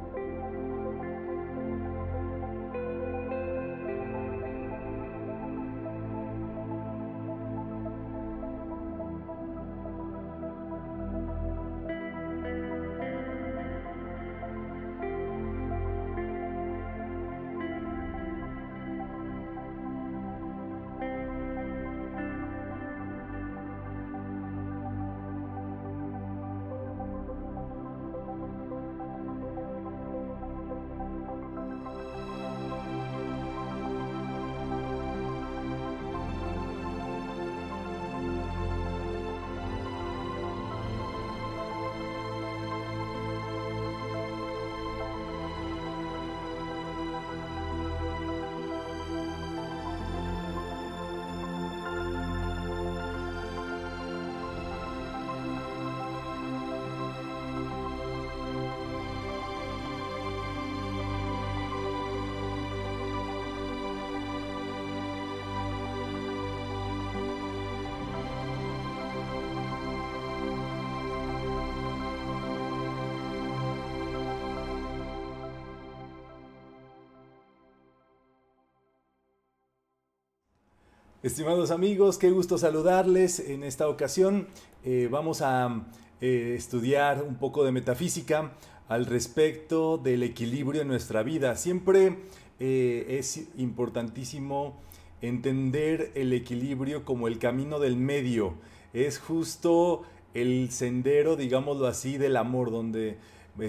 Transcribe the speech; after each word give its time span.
Estimados 81.23 81.71
amigos, 81.71 82.17
qué 82.17 82.31
gusto 82.31 82.57
saludarles. 82.57 83.41
En 83.41 83.63
esta 83.63 83.91
ocasión 83.91 84.49
eh, 84.87 85.07
vamos 85.11 85.43
a 85.43 85.85
eh, 86.23 86.55
estudiar 86.57 87.23
un 87.23 87.35
poco 87.35 87.63
de 87.63 87.73
metafísica 87.73 88.53
al 88.89 89.05
respecto 89.05 89.99
del 89.99 90.23
equilibrio 90.23 90.81
en 90.81 90.89
nuestra 90.89 91.23
vida. 91.23 91.57
Siempre 91.57 92.21
eh, 92.59 93.19
es 93.19 93.49
importantísimo 93.59 94.81
entender 95.21 96.11
el 96.15 96.33
equilibrio 96.33 97.05
como 97.05 97.29
el 97.29 97.39
camino 97.39 97.81
del 97.81 97.99
medio. 97.99 98.55
Es 98.95 99.19
justo 99.19 100.05
el 100.33 100.71
sendero, 100.71 101.37
digámoslo 101.37 101.87
así, 101.87 102.17
del 102.17 102.39
amor, 102.39 102.71
donde 102.71 103.19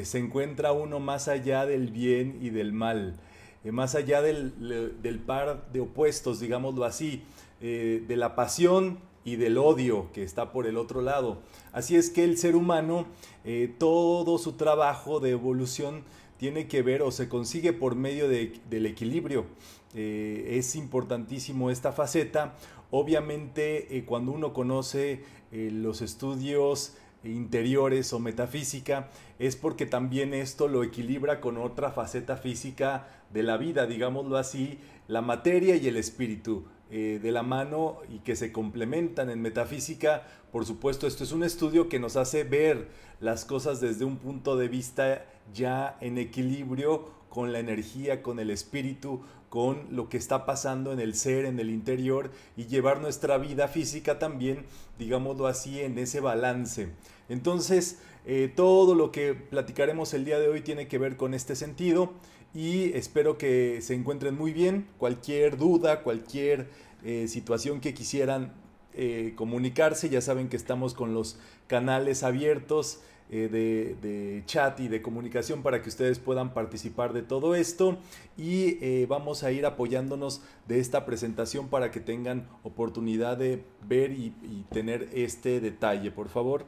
se 0.04 0.20
encuentra 0.20 0.72
uno 0.72 1.02
más 1.02 1.28
allá 1.28 1.66
del 1.66 1.92
bien 1.92 2.40
y 2.42 2.50
del 2.50 2.72
mal. 2.72 3.20
Más 3.70 3.94
allá 3.94 4.22
del, 4.22 5.24
par 5.26 5.72
de 5.72 5.82
opuestos, 5.82 6.40
digámoslo 6.40 6.84
así, 6.84 7.22
eh, 7.62 8.04
de 8.08 8.16
la 8.16 8.36
pasión 8.36 9.00
y 9.24 9.36
del 9.36 9.60
odio 9.60 10.08
que 10.14 10.24
está 10.24 10.52
por 10.52 10.66
el 10.66 10.78
otro 10.78 11.02
lado. 11.02 11.40
Así 11.72 11.96
es 11.96 12.10
que 12.10 12.24
el 12.24 12.38
ser 12.38 12.56
humano, 12.56 13.06
eh, 13.46 13.72
todo 13.78 14.40
su 14.40 14.54
trabajo 14.54 15.20
de 15.20 15.32
evolución 15.32 16.04
tiene 16.38 16.68
que 16.68 16.82
ver 16.82 17.04
o 17.04 17.12
se 17.12 17.30
consigue 17.30 17.72
por 17.72 17.96
medio 17.96 18.28
del 18.28 18.86
equilibrio. 18.88 19.46
Eh, 19.94 20.56
es 20.58 20.76
importantísimo 20.76 21.70
esta 21.70 21.92
faceta. 21.92 22.56
Obviamente 22.90 24.04
cuando 24.08 24.32
uno 24.32 24.52
conoce 24.52 25.24
los 25.52 26.02
estudios 26.02 26.96
interiores 27.24 28.14
o 28.14 28.20
metafísica, 28.20 29.10
es 29.40 29.56
porque 29.56 29.86
también 29.86 30.34
esto 30.34 30.68
lo 30.68 30.84
equilibra 30.84 31.42
con 31.42 31.58
otra 31.58 31.92
faceta 31.92 32.38
física 32.38 33.08
de 33.34 33.44
la 33.44 33.58
vida, 33.58 33.86
digámoslo 33.86 34.38
así, 34.38 34.80
la 35.08 35.22
materia 35.22 35.76
y 35.76 35.88
el 35.88 35.98
espíritu. 35.98 36.66
Eh, 36.94 37.22
de 37.24 37.32
la 37.32 37.42
mano 37.42 38.00
y 38.10 38.20
que 38.20 38.36
se 38.36 38.52
complementan 38.52 39.30
en 39.30 39.42
metafísica. 39.42 40.28
Por 40.52 40.66
supuesto, 40.66 41.08
esto 41.08 41.24
es 41.24 41.32
un 41.32 41.42
estudio 41.42 41.88
que 41.88 42.00
nos 42.00 42.18
hace 42.18 42.44
ver 42.44 42.90
las 43.22 43.46
cosas 43.46 43.80
desde 43.80 44.04
un 44.04 44.18
punto 44.18 44.58
de 44.58 44.68
vista 44.68 45.26
ya 45.54 45.98
en 46.02 46.18
equilibrio 46.18 47.10
con 47.30 47.54
la 47.54 47.60
energía, 47.60 48.22
con 48.22 48.40
el 48.40 48.50
espíritu, 48.50 49.22
con 49.52 49.86
lo 49.92 50.08
que 50.08 50.16
está 50.16 50.46
pasando 50.46 50.94
en 50.94 51.02
el 51.02 51.14
ser, 51.14 51.44
en 51.44 51.60
el 51.60 51.70
interior 51.72 52.32
y 52.56 52.68
llevar 52.68 53.02
nuestra 53.02 53.38
vida 53.38 53.68
física 53.68 54.18
también, 54.18 54.64
digámoslo 54.98 55.46
así, 55.46 55.82
en 55.82 55.98
ese 55.98 56.22
balance. 56.22 56.88
Entonces, 57.28 58.00
eh, 58.26 58.50
todo 58.56 58.96
lo 58.96 59.12
que 59.12 59.34
platicaremos 59.34 60.14
el 60.14 60.24
día 60.24 60.40
de 60.40 60.48
hoy 60.48 60.62
tiene 60.62 60.88
que 60.88 60.98
ver 60.98 61.18
con 61.18 61.34
este 61.34 61.58
sentido 61.58 62.14
y 62.54 62.94
espero 62.94 63.38
que 63.38 63.82
se 63.82 63.94
encuentren 63.94 64.36
muy 64.36 64.54
bien. 64.54 64.88
Cualquier 64.98 65.58
duda, 65.58 66.02
cualquier 66.02 66.70
eh, 67.04 67.28
situación 67.28 67.82
que 67.82 67.94
quisieran 67.94 68.54
eh, 68.94 69.34
comunicarse, 69.36 70.08
ya 70.08 70.22
saben 70.22 70.48
que 70.48 70.56
estamos 70.56 70.94
con 70.94 71.14
los 71.14 71.38
canales 71.68 72.24
abiertos 72.24 73.02
eh, 73.32 73.96
de, 74.02 74.44
chat 74.46 74.80
y 74.80 74.88
de 74.88 75.02
comunicación 75.02 75.64
para 75.64 75.82
que 75.82 75.90
ustedes 75.90 76.20
puedan 76.20 76.54
participar 76.54 77.14
de 77.14 77.22
todo 77.24 77.56
esto 77.56 77.98
y 78.38 79.06
vamos 79.06 79.44
a 79.44 79.52
ir 79.52 79.66
apoyándonos 79.66 80.42
de 80.68 80.80
esta 80.80 81.06
presentación 81.06 81.70
para 81.70 81.92
que 81.92 82.00
tengan 82.00 82.48
oportunidad 82.64 83.38
de 83.38 83.64
ver 83.88 84.12
y 84.12 84.34
tener 84.72 85.10
este 85.14 85.60
detalle, 85.60 86.12
por 86.12 86.30
favor. 86.30 86.66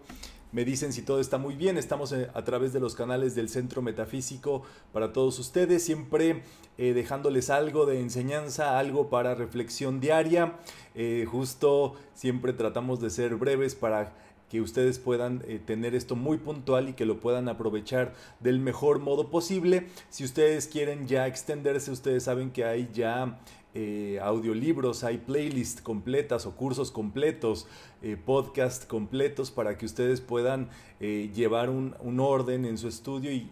Me 0.53 0.65
dicen 0.65 0.93
si 0.93 1.01
todo 1.01 1.19
está 1.19 1.39
muy 1.39 1.55
bien. 1.55 1.79
Estamos 1.79 2.13
eh, 2.13 2.29
a 2.31 2.43
través 2.43 2.73
de 2.73 2.79
los 2.79 2.93
canales 2.93 3.33
del 3.33 3.49
Centro 3.49 3.81
Metafísico 3.81 4.61
para 4.93 5.11
todos 5.11 5.39
ustedes, 5.39 5.83
siempre 5.83 6.43
eh, 6.77 6.93
dejándoles 6.93 7.49
algo 7.49 7.87
de 7.87 7.99
enseñanza, 7.99 8.77
algo 8.77 9.09
para 9.09 9.33
reflexión 9.33 9.99
diaria. 9.99 10.53
Eh, 10.93 11.25
justo 11.27 11.95
siempre 12.13 12.53
tratamos 12.53 13.01
de 13.01 13.09
ser 13.09 13.35
breves 13.35 13.73
para 13.73 14.13
que 14.53 14.61
ustedes 14.61 14.99
puedan 14.99 15.43
eh, 15.47 15.57
tener 15.57 15.95
esto 15.95 16.15
muy 16.15 16.37
puntual 16.37 16.87
y 16.87 16.93
que 16.93 17.07
lo 17.07 17.19
puedan 17.19 17.49
aprovechar 17.49 18.13
del 18.39 18.59
mejor 18.59 18.99
modo 18.99 19.31
posible. 19.31 19.87
Si 20.11 20.23
ustedes 20.23 20.67
quieren 20.67 21.07
ya 21.07 21.25
extenderse, 21.25 21.89
ustedes 21.89 22.25
saben 22.25 22.51
que 22.51 22.63
hay 22.63 22.87
ya 22.93 23.39
eh, 23.73 24.19
audiolibros, 24.21 25.03
hay 25.03 25.17
playlists 25.17 25.81
completas 25.81 26.45
o 26.45 26.55
cursos 26.55 26.91
completos, 26.91 27.65
eh, 28.03 28.15
podcast 28.15 28.85
completos 28.85 29.49
para 29.49 29.75
que 29.75 29.87
ustedes 29.87 30.21
puedan 30.21 30.69
llevar 30.99 31.71
un, 31.71 32.19
orden 32.19 32.63
en 32.65 32.77
su 32.77 32.87
estudio 32.87 33.31
y, 33.31 33.49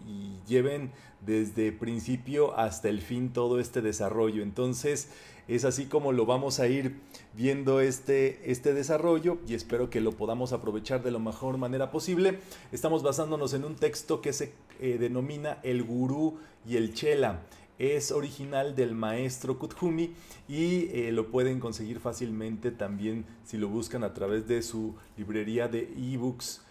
lleven 0.47 0.91
desde 1.25 1.71
principio 1.71 2.55
hasta 2.57 2.89
el 2.89 3.01
fin 3.01 3.33
todo 3.33 3.59
este 3.59 3.81
desarrollo. 3.81 4.43
Entonces 4.43 5.09
es 5.47 5.65
así 5.65 5.85
como 5.85 6.11
lo 6.11 6.25
vamos 6.25 6.59
a 6.59 6.67
ir 6.67 6.95
viendo 7.33 7.81
este, 7.81 8.51
este 8.51 8.73
desarrollo 8.73 9.37
y 9.47 9.53
espero 9.53 9.89
que 9.89 10.01
lo 10.01 10.11
podamos 10.11 10.53
aprovechar 10.53 11.03
de 11.03 11.11
la 11.11 11.19
mejor 11.19 11.57
manera 11.57 11.91
posible. 11.91 12.39
Estamos 12.71 13.03
basándonos 13.03 13.53
en 13.53 13.65
un 13.65 13.75
texto 13.75 14.21
que 14.21 14.33
se 14.33 14.53
denomina 14.79 15.59
El 15.63 15.83
Gurú 15.83 16.37
y 16.67 16.77
el 16.77 16.93
Chela 16.93 17.41
es 17.81 18.11
original 18.11 18.75
del 18.75 18.93
maestro 18.93 19.57
Kuthumi 19.57 20.13
y 20.47 20.85
eh, 20.91 21.11
lo 21.11 21.31
pueden 21.31 21.59
conseguir 21.59 21.99
fácilmente 21.99 22.69
también 22.69 23.25
si 23.43 23.57
lo 23.57 23.69
buscan 23.69 24.03
a 24.03 24.13
través 24.13 24.47
de 24.47 24.61
su 24.61 24.93
librería 25.17 25.67
de 25.67 25.91
ebooks 25.97 26.61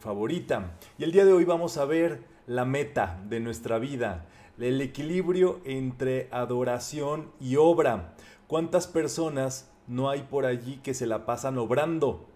favorita. 0.00 0.76
Y 0.98 1.04
el 1.04 1.12
día 1.12 1.24
de 1.24 1.32
hoy 1.32 1.44
vamos 1.44 1.78
a 1.78 1.86
ver 1.86 2.20
la 2.46 2.66
meta 2.66 3.22
de 3.26 3.40
nuestra 3.40 3.78
vida, 3.78 4.26
el 4.58 4.80
equilibrio 4.80 5.60
entre 5.64 6.28
adoración 6.30 7.30
y 7.40 7.56
obra. 7.56 8.14
¿Cuántas 8.46 8.86
personas 8.86 9.70
no 9.86 10.10
hay 10.10 10.22
por 10.22 10.46
allí 10.46 10.78
que 10.82 10.94
se 10.94 11.06
la 11.06 11.26
pasan 11.26 11.58
obrando? 11.58 12.26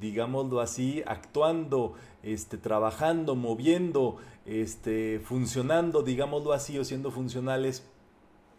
digámoslo 0.00 0.60
así, 0.60 1.02
actuando, 1.06 1.94
este, 2.22 2.56
trabajando, 2.56 3.34
moviendo, 3.34 4.16
este, 4.46 5.20
funcionando, 5.20 6.02
digámoslo 6.02 6.52
así, 6.52 6.78
o 6.78 6.84
siendo 6.84 7.10
funcionales 7.10 7.84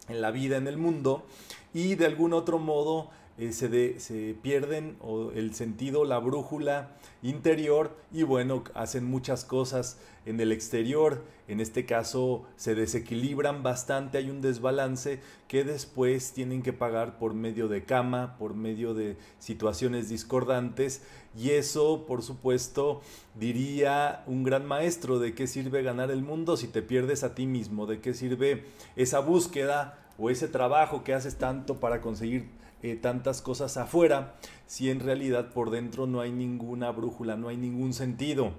en 0.08 0.20
la 0.20 0.30
vida, 0.30 0.56
en 0.56 0.66
el 0.66 0.76
mundo, 0.76 1.24
y 1.72 1.94
de 1.94 2.06
algún 2.06 2.32
otro 2.32 2.58
modo 2.58 3.10
eh, 3.40 3.52
se, 3.54 4.34
pierden 4.42 4.98
el 5.34 5.54
sentido, 5.54 6.04
la 6.04 6.18
brújula 6.18 6.90
interior 7.22 7.96
y 8.12 8.22
bueno, 8.22 8.64
hacen 8.74 9.04
muchas 9.06 9.46
cosas 9.46 9.98
en 10.26 10.40
el 10.40 10.52
exterior, 10.52 11.24
en 11.48 11.60
este 11.60 11.86
caso 11.86 12.44
se 12.56 12.74
desequilibran 12.74 13.62
bastante, 13.62 14.18
hay 14.18 14.28
un 14.28 14.42
desbalance 14.42 15.20
que 15.48 15.64
después 15.64 16.34
tienen 16.34 16.62
que 16.62 16.74
pagar 16.74 17.18
por 17.18 17.32
medio 17.32 17.68
de 17.68 17.82
cama, 17.82 18.36
por 18.36 18.52
medio 18.52 18.92
de 18.92 19.16
situaciones 19.38 20.10
discordantes 20.10 21.02
y 21.34 21.52
eso 21.52 22.04
por 22.06 22.22
supuesto 22.22 23.00
diría 23.36 24.22
un 24.26 24.44
gran 24.44 24.66
maestro 24.66 25.18
de 25.18 25.34
qué 25.34 25.46
sirve 25.46 25.82
ganar 25.82 26.10
el 26.10 26.22
mundo 26.22 26.58
si 26.58 26.68
te 26.68 26.82
pierdes 26.82 27.24
a 27.24 27.34
ti 27.34 27.46
mismo, 27.46 27.86
de 27.86 28.02
qué 28.02 28.12
sirve 28.12 28.66
esa 28.96 29.20
búsqueda 29.20 29.98
o 30.18 30.28
ese 30.28 30.46
trabajo 30.46 31.04
que 31.04 31.14
haces 31.14 31.38
tanto 31.38 31.80
para 31.80 32.02
conseguir 32.02 32.59
eh, 32.82 32.96
tantas 32.96 33.42
cosas 33.42 33.76
afuera 33.76 34.34
si 34.66 34.90
en 34.90 35.00
realidad 35.00 35.52
por 35.52 35.70
dentro 35.70 36.06
no 36.06 36.20
hay 36.20 36.32
ninguna 36.32 36.90
brújula, 36.90 37.36
no 37.36 37.48
hay 37.48 37.56
ningún 37.56 37.92
sentido. 37.92 38.52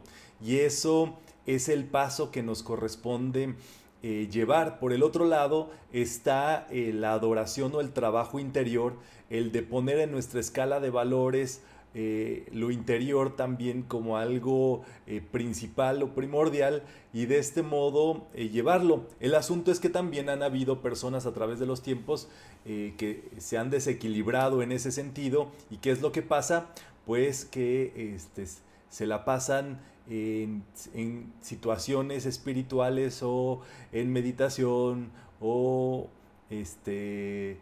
Y 0.43 0.57
eso 0.57 1.17
es 1.45 1.69
el 1.69 1.85
paso 1.85 2.31
que 2.31 2.43
nos 2.43 2.63
corresponde 2.63 3.55
eh, 4.03 4.27
llevar. 4.31 4.79
Por 4.79 4.93
el 4.93 5.03
otro 5.03 5.25
lado 5.25 5.69
está 5.93 6.67
eh, 6.71 6.91
la 6.93 7.13
adoración 7.13 7.73
o 7.75 7.81
el 7.81 7.91
trabajo 7.91 8.39
interior, 8.39 8.95
el 9.29 9.51
de 9.51 9.61
poner 9.61 9.99
en 9.99 10.11
nuestra 10.11 10.39
escala 10.39 10.79
de 10.79 10.89
valores 10.89 11.61
eh, 11.93 12.47
lo 12.53 12.71
interior 12.71 13.35
también 13.35 13.81
como 13.81 14.15
algo 14.15 14.83
eh, 15.07 15.19
principal 15.19 16.01
o 16.01 16.15
primordial 16.15 16.83
y 17.11 17.25
de 17.25 17.37
este 17.37 17.63
modo 17.63 18.27
eh, 18.33 18.47
llevarlo. 18.47 19.07
El 19.19 19.35
asunto 19.35 19.73
es 19.73 19.81
que 19.81 19.89
también 19.89 20.29
han 20.29 20.41
habido 20.41 20.81
personas 20.81 21.25
a 21.25 21.33
través 21.33 21.59
de 21.59 21.65
los 21.65 21.81
tiempos 21.81 22.29
que 22.63 23.27
se 23.39 23.57
han 23.57 23.71
desequilibrado 23.71 24.61
en 24.61 24.71
ese 24.71 24.91
sentido 24.91 25.49
y 25.71 25.77
qué 25.77 25.89
es 25.89 26.01
lo 26.03 26.11
que 26.11 26.21
pasa 26.21 26.67
pues 27.07 27.43
que 27.43 28.13
este, 28.15 28.45
se 28.87 29.07
la 29.07 29.25
pasan 29.25 29.81
en, 30.07 30.63
en 30.93 31.33
situaciones 31.41 32.27
espirituales 32.27 33.21
o 33.23 33.61
en 33.91 34.13
meditación 34.13 35.09
o 35.39 36.07
este 36.51 37.57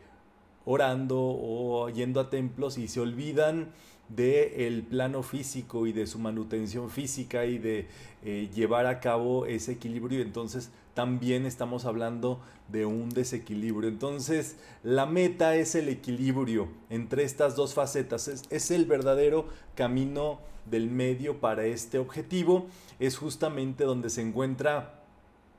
orando 0.65 1.17
o 1.17 1.89
yendo 1.89 2.19
a 2.19 2.29
templos 2.29 2.77
y 2.77 2.89
se 2.89 2.99
olvidan 2.99 3.69
del 4.09 4.83
plano 4.83 5.23
físico 5.23 5.87
y 5.87 5.93
de 5.93 6.07
su 6.07 6.19
manutención 6.19 6.89
física 6.89 7.45
y 7.45 7.59
de 7.59 7.87
eh, 8.23 8.49
llevar 8.53 8.85
a 8.87 8.99
cabo 8.99 9.45
ese 9.45 9.73
equilibrio. 9.73 10.21
Entonces 10.21 10.71
también 10.93 11.45
estamos 11.45 11.85
hablando 11.85 12.41
de 12.67 12.85
un 12.85 13.09
desequilibrio. 13.09 13.87
Entonces 13.87 14.57
la 14.83 15.05
meta 15.05 15.55
es 15.55 15.75
el 15.75 15.89
equilibrio 15.89 16.69
entre 16.89 17.23
estas 17.23 17.55
dos 17.55 17.73
facetas. 17.73 18.27
Es, 18.27 18.43
es 18.49 18.71
el 18.71 18.85
verdadero 18.85 19.47
camino 19.75 20.39
del 20.65 20.89
medio 20.89 21.39
para 21.39 21.65
este 21.65 21.99
objetivo. 21.99 22.67
Es 22.99 23.17
justamente 23.17 23.83
donde 23.83 24.09
se 24.09 24.21
encuentra 24.21 24.99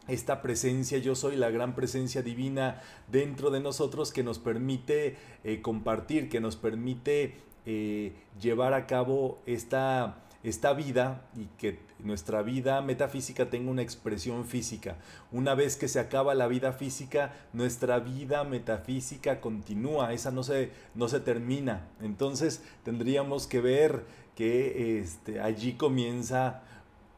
esta 0.08 0.42
presencia, 0.42 0.98
yo 0.98 1.14
soy 1.14 1.36
la 1.36 1.50
gran 1.50 1.74
presencia 1.74 2.22
divina 2.22 2.80
dentro 3.10 3.50
de 3.50 3.60
nosotros 3.60 4.12
que 4.12 4.24
nos 4.24 4.38
permite 4.38 5.16
eh, 5.44 5.62
compartir, 5.62 6.28
que 6.28 6.40
nos 6.40 6.56
permite 6.56 7.36
eh, 7.66 8.14
llevar 8.40 8.74
a 8.74 8.86
cabo 8.86 9.40
esta, 9.46 10.22
esta 10.42 10.72
vida 10.72 11.22
y 11.36 11.46
que 11.58 11.78
nuestra 11.98 12.42
vida 12.42 12.80
metafísica 12.80 13.50
tenga 13.50 13.70
una 13.70 13.82
expresión 13.82 14.44
física. 14.46 14.96
Una 15.32 15.54
vez 15.54 15.76
que 15.76 15.88
se 15.88 16.00
acaba 16.00 16.34
la 16.34 16.48
vida 16.48 16.72
física, 16.72 17.34
nuestra 17.52 17.98
vida 17.98 18.44
metafísica 18.44 19.40
continúa, 19.40 20.12
esa 20.12 20.30
no 20.30 20.42
se, 20.42 20.70
no 20.94 21.08
se 21.08 21.20
termina. 21.20 21.88
Entonces 22.00 22.62
tendríamos 22.84 23.46
que 23.46 23.60
ver 23.60 24.04
que 24.34 24.98
este, 24.98 25.40
allí 25.40 25.74
comienza 25.74 26.62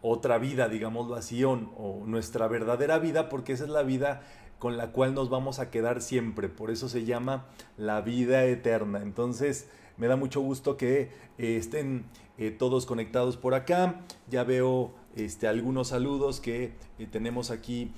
otra 0.00 0.38
vida, 0.38 0.68
digámoslo 0.68 1.14
así, 1.14 1.44
o, 1.44 1.52
o 1.52 2.02
nuestra 2.06 2.48
verdadera 2.48 2.98
vida, 2.98 3.28
porque 3.28 3.52
esa 3.52 3.64
es 3.64 3.70
la 3.70 3.84
vida 3.84 4.22
con 4.58 4.76
la 4.76 4.92
cual 4.92 5.14
nos 5.14 5.30
vamos 5.30 5.60
a 5.60 5.70
quedar 5.70 6.02
siempre. 6.02 6.48
Por 6.48 6.70
eso 6.70 6.88
se 6.88 7.04
llama 7.04 7.46
la 7.76 8.00
vida 8.00 8.44
eterna. 8.44 9.00
Entonces, 9.02 9.68
me 9.96 10.06
da 10.06 10.16
mucho 10.16 10.40
gusto 10.40 10.76
que 10.76 11.10
eh, 11.38 11.56
estén 11.56 12.04
eh, 12.38 12.50
todos 12.50 12.86
conectados 12.86 13.36
por 13.36 13.54
acá. 13.54 14.00
Ya 14.30 14.44
veo 14.44 14.92
este, 15.16 15.46
algunos 15.46 15.88
saludos 15.88 16.40
que 16.40 16.72
eh, 16.98 17.06
tenemos 17.10 17.50
aquí 17.50 17.92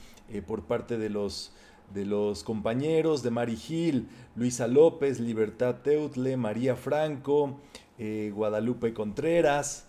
por 0.46 0.64
parte 0.64 0.96
de 0.96 1.10
los, 1.10 1.52
de 1.92 2.06
los 2.06 2.44
compañeros 2.44 3.22
de 3.22 3.30
Mari 3.30 3.56
Gil, 3.56 4.08
Luisa 4.36 4.66
López, 4.66 5.20
Libertad 5.20 5.82
Teutle, 5.82 6.38
María 6.38 6.76
Franco, 6.76 7.60
Guadalupe 7.98 8.94
Contreras, 8.94 9.86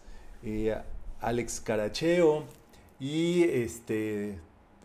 Alex 1.21 1.61
Caracheo 1.61 2.43
y 2.99 3.43
este, 3.43 4.39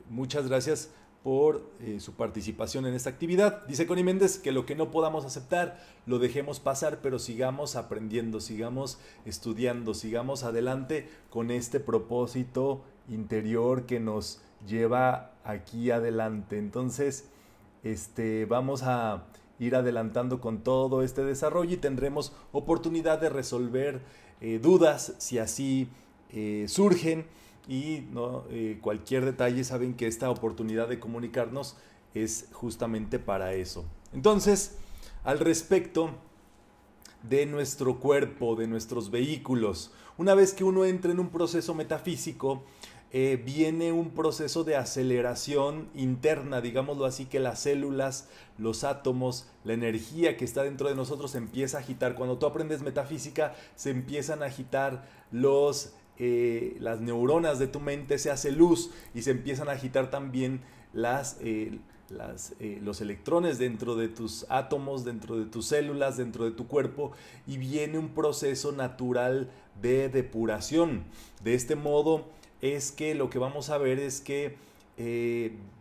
muchas 0.08 0.48
gracias 0.48 0.92
por 1.22 1.70
eh, 1.80 2.00
su 2.00 2.14
participación 2.14 2.86
en 2.86 2.94
esta 2.94 3.10
actividad. 3.10 3.66
Dice 3.66 3.86
Connie 3.86 4.04
Méndez 4.04 4.38
que 4.38 4.52
lo 4.52 4.64
que 4.64 4.74
no 4.74 4.90
podamos 4.90 5.24
aceptar 5.24 5.78
lo 6.06 6.18
dejemos 6.18 6.60
pasar, 6.60 7.00
pero 7.02 7.18
sigamos 7.18 7.76
aprendiendo, 7.76 8.40
sigamos 8.40 8.98
estudiando, 9.26 9.92
sigamos 9.94 10.44
adelante 10.44 11.08
con 11.28 11.50
este 11.50 11.78
propósito 11.78 12.82
interior 13.08 13.84
que 13.84 14.00
nos 14.00 14.40
lleva 14.66 15.32
aquí 15.44 15.90
adelante. 15.90 16.58
Entonces, 16.58 17.28
este, 17.82 18.46
vamos 18.46 18.82
a 18.82 19.24
ir 19.58 19.76
adelantando 19.76 20.40
con 20.40 20.62
todo 20.62 21.02
este 21.02 21.22
desarrollo 21.22 21.74
y 21.74 21.76
tendremos 21.76 22.32
oportunidad 22.52 23.20
de 23.20 23.28
resolver 23.28 24.00
eh, 24.40 24.58
dudas 24.58 25.14
si 25.18 25.38
así 25.38 25.88
eh, 26.30 26.64
surgen 26.66 27.26
y 27.68 28.06
¿no? 28.12 28.44
Eh, 28.50 28.78
cualquier 28.80 29.24
detalle 29.24 29.64
saben 29.64 29.94
que 29.94 30.06
esta 30.06 30.30
oportunidad 30.30 30.88
de 30.88 30.98
comunicarnos 30.98 31.76
es 32.14 32.48
justamente 32.52 33.18
para 33.18 33.54
eso. 33.54 33.84
Entonces, 34.12 34.76
al 35.24 35.38
respecto 35.38 36.10
de 37.22 37.46
nuestro 37.46 38.00
cuerpo, 38.00 38.56
de 38.56 38.66
nuestros 38.66 39.10
vehículos, 39.10 39.92
una 40.16 40.34
vez 40.34 40.52
que 40.52 40.64
uno 40.64 40.84
entra 40.84 41.12
en 41.12 41.20
un 41.20 41.28
proceso 41.28 41.74
metafísico, 41.74 42.62
eh, 43.12 43.42
viene 43.44 43.90
un 43.90 44.10
proceso 44.10 44.62
de 44.62 44.76
aceleración 44.76 45.88
interna, 45.96 46.60
digámoslo 46.60 47.06
así, 47.06 47.24
que 47.24 47.40
las 47.40 47.60
células, 47.60 48.28
los 48.56 48.84
átomos, 48.84 49.48
la 49.64 49.72
energía 49.72 50.36
que 50.36 50.44
está 50.44 50.62
dentro 50.62 50.88
de 50.88 50.94
nosotros 50.94 51.34
empieza 51.34 51.78
a 51.78 51.80
agitar. 51.80 52.14
Cuando 52.14 52.38
tú 52.38 52.46
aprendes 52.46 52.82
metafísica, 52.82 53.56
se 53.74 53.90
empiezan 53.90 54.44
a 54.44 54.46
agitar 54.46 55.08
los 55.32 55.92
eh, 56.22 56.76
las 56.80 57.00
neuronas 57.00 57.58
de 57.58 57.66
tu 57.66 57.80
mente 57.80 58.18
se 58.18 58.30
hace 58.30 58.52
luz 58.52 58.90
y 59.14 59.22
se 59.22 59.30
empiezan 59.30 59.70
a 59.70 59.72
agitar 59.72 60.10
también 60.10 60.60
las, 60.92 61.38
eh, 61.40 61.78
eh, 62.58 62.78
los 62.82 63.00
electrones 63.00 63.58
dentro 63.58 63.96
de 63.96 64.08
tus 64.08 64.44
átomos, 64.50 65.02
dentro 65.06 65.38
de 65.38 65.46
tus 65.46 65.68
células, 65.68 66.18
dentro 66.18 66.44
de 66.44 66.50
tu 66.50 66.66
cuerpo 66.66 67.12
y 67.46 67.56
viene 67.56 67.98
un 67.98 68.10
proceso 68.10 68.70
natural 68.70 69.48
de 69.80 70.10
depuración. 70.10 71.04
De 71.42 71.54
este 71.54 71.74
modo 71.74 72.26
es 72.60 72.92
que 72.92 73.14
lo 73.14 73.30
que 73.30 73.38
vamos 73.38 73.70
a 73.70 73.78
ver 73.78 73.98
es 73.98 74.20
que 74.20 74.58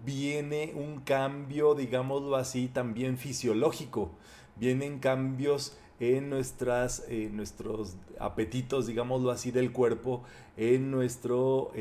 viene 0.05 0.71
un 0.73 1.01
cambio, 1.01 1.75
digámoslo 1.75 2.37
así, 2.37 2.69
también 2.69 3.17
fisiológico. 3.17 4.11
Vienen 4.55 4.99
cambios 4.99 5.77
en 5.99 6.29
nuestras, 6.29 7.05
eh, 7.09 7.29
nuestros 7.31 7.97
apetitos, 8.19 8.87
digámoslo 8.87 9.31
así, 9.31 9.51
del 9.51 9.71
cuerpo, 9.71 10.23
en 10.57 10.91
nuestro 10.91 11.71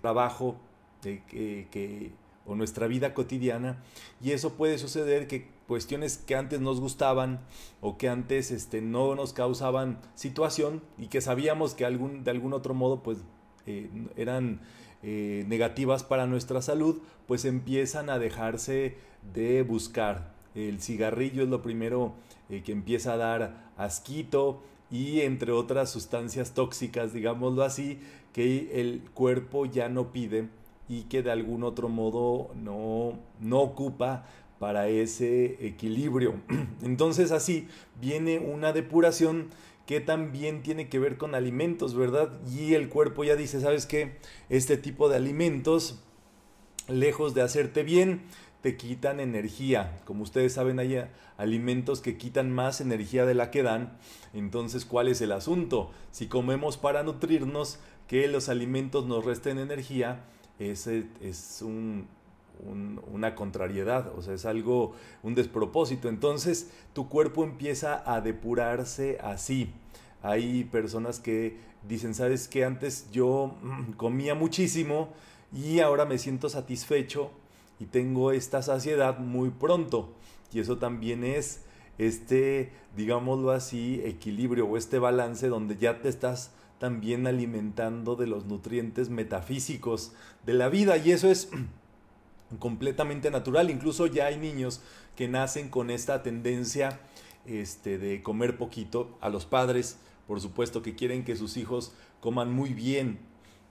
trabajo 0.00 0.56
que 1.02 2.12
o 2.46 2.54
nuestra 2.54 2.86
vida 2.86 3.12
cotidiana. 3.12 3.82
Y 4.22 4.30
eso 4.30 4.54
puede 4.54 4.78
suceder 4.78 5.26
que 5.26 5.48
cuestiones 5.66 6.18
que 6.18 6.36
antes 6.36 6.60
nos 6.60 6.80
gustaban 6.80 7.40
o 7.80 7.98
que 7.98 8.08
antes 8.08 8.50
este, 8.50 8.80
no 8.80 9.14
nos 9.14 9.32
causaban 9.32 9.98
situación 10.14 10.82
y 10.96 11.08
que 11.08 11.20
sabíamos 11.20 11.74
que 11.74 11.84
algún, 11.84 12.24
de 12.24 12.30
algún 12.30 12.52
otro 12.52 12.72
modo 12.72 13.02
pues 13.02 13.18
eh, 13.66 13.90
eran 14.16 14.60
eh, 15.02 15.44
negativas 15.48 16.04
para 16.04 16.26
nuestra 16.26 16.62
salud 16.62 17.00
pues 17.26 17.44
empiezan 17.44 18.10
a 18.10 18.18
dejarse 18.18 18.96
de 19.34 19.62
buscar 19.62 20.35
el 20.56 20.80
cigarrillo 20.80 21.42
es 21.42 21.48
lo 21.48 21.62
primero 21.62 22.14
eh, 22.50 22.62
que 22.64 22.72
empieza 22.72 23.12
a 23.12 23.16
dar 23.16 23.70
asquito 23.76 24.62
y 24.90 25.20
entre 25.20 25.52
otras 25.52 25.90
sustancias 25.90 26.54
tóxicas 26.54 27.12
digámoslo 27.12 27.62
así 27.62 28.00
que 28.32 28.80
el 28.80 29.02
cuerpo 29.14 29.66
ya 29.66 29.88
no 29.88 30.12
pide 30.12 30.48
y 30.88 31.02
que 31.04 31.22
de 31.22 31.30
algún 31.30 31.64
otro 31.64 31.88
modo 31.88 32.50
no, 32.54 33.18
no 33.40 33.60
ocupa 33.60 34.26
para 34.58 34.88
ese 34.88 35.66
equilibrio. 35.66 36.34
Entonces 36.82 37.32
así 37.32 37.68
viene 38.00 38.38
una 38.38 38.72
depuración 38.72 39.48
que 39.86 40.00
también 40.00 40.62
tiene 40.62 40.88
que 40.88 40.98
ver 40.98 41.16
con 41.16 41.34
alimentos, 41.34 41.94
¿verdad? 41.94 42.40
Y 42.50 42.74
el 42.74 42.88
cuerpo 42.88 43.24
ya 43.24 43.36
dice, 43.36 43.60
¿sabes 43.60 43.86
qué? 43.86 44.16
Este 44.48 44.76
tipo 44.76 45.08
de 45.08 45.16
alimentos, 45.16 46.02
lejos 46.88 47.34
de 47.34 47.42
hacerte 47.42 47.84
bien, 47.84 48.22
te 48.62 48.76
quitan 48.76 49.20
energía. 49.20 50.00
Como 50.04 50.22
ustedes 50.22 50.54
saben, 50.54 50.78
hay 50.78 51.06
alimentos 51.36 52.00
que 52.00 52.16
quitan 52.16 52.50
más 52.50 52.80
energía 52.80 53.24
de 53.26 53.34
la 53.34 53.50
que 53.50 53.62
dan. 53.62 53.96
Entonces, 54.34 54.84
¿cuál 54.84 55.08
es 55.08 55.20
el 55.20 55.32
asunto? 55.32 55.90
Si 56.10 56.26
comemos 56.26 56.76
para 56.76 57.02
nutrirnos, 57.02 57.78
que 58.06 58.28
los 58.28 58.48
alimentos 58.48 59.06
nos 59.06 59.24
resten 59.24 59.58
energía, 59.58 60.24
es, 60.58 60.86
es 60.86 61.62
una 61.62 63.34
contrariedad, 63.34 64.12
o 64.16 64.22
sea, 64.22 64.34
es 64.34 64.46
algo, 64.46 64.94
un 65.22 65.34
despropósito. 65.34 66.08
Entonces 66.08 66.70
tu 66.92 67.08
cuerpo 67.08 67.44
empieza 67.44 68.02
a 68.10 68.20
depurarse 68.20 69.18
así. 69.22 69.72
Hay 70.22 70.64
personas 70.64 71.20
que 71.20 71.56
dicen, 71.86 72.14
sabes 72.14 72.48
que 72.48 72.64
antes 72.64 73.10
yo 73.10 73.56
mm, 73.62 73.92
comía 73.92 74.34
muchísimo 74.34 75.10
y 75.52 75.80
ahora 75.80 76.04
me 76.04 76.18
siento 76.18 76.48
satisfecho 76.48 77.30
y 77.78 77.86
tengo 77.86 78.32
esta 78.32 78.62
saciedad 78.62 79.18
muy 79.18 79.50
pronto. 79.50 80.12
Y 80.52 80.60
eso 80.60 80.78
también 80.78 81.24
es 81.24 81.62
este, 81.98 82.72
digámoslo 82.96 83.50
así, 83.50 84.00
equilibrio 84.04 84.66
o 84.66 84.76
este 84.76 84.98
balance 84.98 85.48
donde 85.48 85.76
ya 85.76 86.00
te 86.00 86.08
estás 86.08 86.52
también 86.78 87.26
alimentando 87.26 88.16
de 88.16 88.26
los 88.26 88.44
nutrientes 88.44 89.08
metafísicos 89.08 90.12
de 90.44 90.54
la 90.54 90.68
vida 90.68 90.98
y 90.98 91.12
eso 91.12 91.30
es 91.30 91.48
completamente 92.58 93.30
natural. 93.30 93.70
Incluso 93.70 94.06
ya 94.06 94.26
hay 94.26 94.36
niños 94.36 94.82
que 95.14 95.28
nacen 95.28 95.70
con 95.70 95.90
esta 95.90 96.22
tendencia 96.22 97.00
este, 97.46 97.98
de 97.98 98.22
comer 98.22 98.58
poquito. 98.58 99.16
A 99.20 99.30
los 99.30 99.46
padres, 99.46 99.98
por 100.26 100.40
supuesto, 100.40 100.82
que 100.82 100.94
quieren 100.94 101.24
que 101.24 101.36
sus 101.36 101.56
hijos 101.56 101.94
coman 102.20 102.52
muy 102.52 102.74
bien 102.74 103.18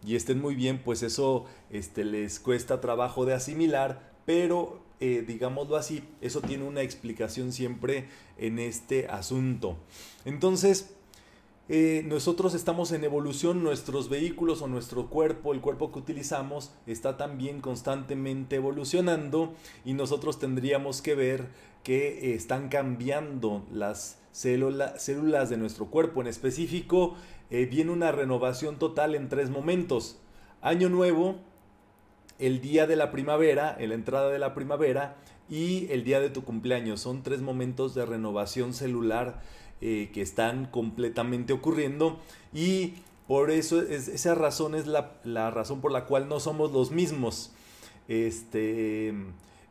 y 0.06 0.16
estén 0.16 0.42
muy 0.42 0.56
bien, 0.56 0.82
pues 0.84 1.04
eso 1.04 1.46
este, 1.70 2.04
les 2.04 2.40
cuesta 2.40 2.82
trabajo 2.82 3.25
de 3.25 3.34
asimilar, 3.34 4.14
pero 4.25 4.82
eh, 5.00 5.24
digámoslo 5.28 5.75
así, 5.75 6.04
eso 6.22 6.42
tiene 6.42 6.64
una 6.64 6.82
explicación 6.82 7.52
siempre 7.52 8.08
en 8.38 8.60
este 8.60 9.08
asunto. 9.08 9.78
Entonces, 10.24 10.96
eh, 11.68 12.04
nosotros 12.06 12.54
estamos 12.54 12.92
en 12.92 13.04
evolución, 13.04 13.64
nuestros 13.64 14.08
vehículos 14.08 14.62
o 14.62 14.68
nuestro 14.68 15.10
cuerpo, 15.10 15.52
el 15.52 15.62
cuerpo 15.62 15.92
que 15.92 16.00
utilizamos, 16.00 16.72
está 16.86 17.18
también 17.18 17.60
constantemente 17.60 18.58
evolucionando 18.58 19.56
y 19.84 19.94
nosotros 19.94 20.40
tendríamos 20.40 21.02
que 21.02 21.16
ver 21.16 21.48
que 21.84 22.32
eh, 22.32 22.36
están 22.36 22.70
cambiando 22.70 23.66
las 23.72 24.20
células 24.32 25.50
de 25.50 25.58
nuestro 25.58 25.88
cuerpo. 25.88 26.22
En 26.22 26.28
específico, 26.28 27.16
eh, 27.50 27.66
viene 27.66 27.92
una 27.92 28.12
renovación 28.12 28.78
total 28.78 29.16
en 29.16 29.30
tres 29.30 29.50
momentos. 29.50 30.20
Año 30.62 30.90
nuevo, 30.90 31.38
el 32.40 32.62
día 32.62 32.88
de 32.88 32.96
la 32.96 33.12
primavera, 33.12 33.78
la 33.80 33.94
entrada 33.94 34.30
de 34.30 34.40
la 34.40 34.54
primavera 34.54 35.16
y 35.50 35.88
el 35.92 36.04
día 36.04 36.20
de 36.20 36.30
tu 36.30 36.44
cumpleaños. 36.44 37.02
Son 37.02 37.24
tres 37.24 37.42
momentos 37.42 37.94
de 37.96 38.06
renovación 38.06 38.74
celular 38.74 39.42
eh, 39.82 40.10
que 40.14 40.22
están 40.22 40.66
completamente 40.66 41.54
ocurriendo 41.54 42.20
y 42.54 42.96
por 43.28 43.52
eso 43.52 43.82
esa 43.82 44.36
razón 44.36 44.75
es 44.75 44.86
la, 44.88 45.52
razón 45.52 45.82
por 45.82 45.92
la 45.92 46.06
cual 46.06 46.28
no 46.30 46.40
somos 46.40 46.72
los 46.72 46.92
mismos. 46.92 47.52
Este, 48.08 49.14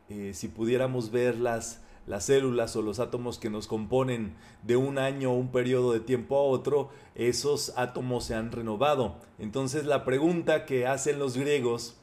eh, 0.09 0.31
si 0.33 0.47
pudiéramos 0.47 1.11
ver 1.11 1.37
las, 1.37 1.81
las 2.07 2.25
células 2.25 2.75
o 2.75 2.81
los 2.81 2.99
átomos 2.99 3.39
que 3.39 3.49
nos 3.49 3.67
componen 3.67 4.35
de 4.63 4.75
un 4.75 4.97
año 4.97 5.31
o 5.31 5.35
un 5.35 5.51
periodo 5.51 5.93
de 5.93 5.99
tiempo 5.99 6.37
a 6.37 6.43
otro, 6.43 6.89
esos 7.15 7.73
átomos 7.77 8.25
se 8.25 8.35
han 8.35 8.51
renovado. 8.51 9.17
Entonces 9.39 9.85
la 9.85 10.05
pregunta 10.05 10.65
que 10.65 10.85
hacen 10.87 11.19
los 11.19 11.37
griegos 11.37 11.97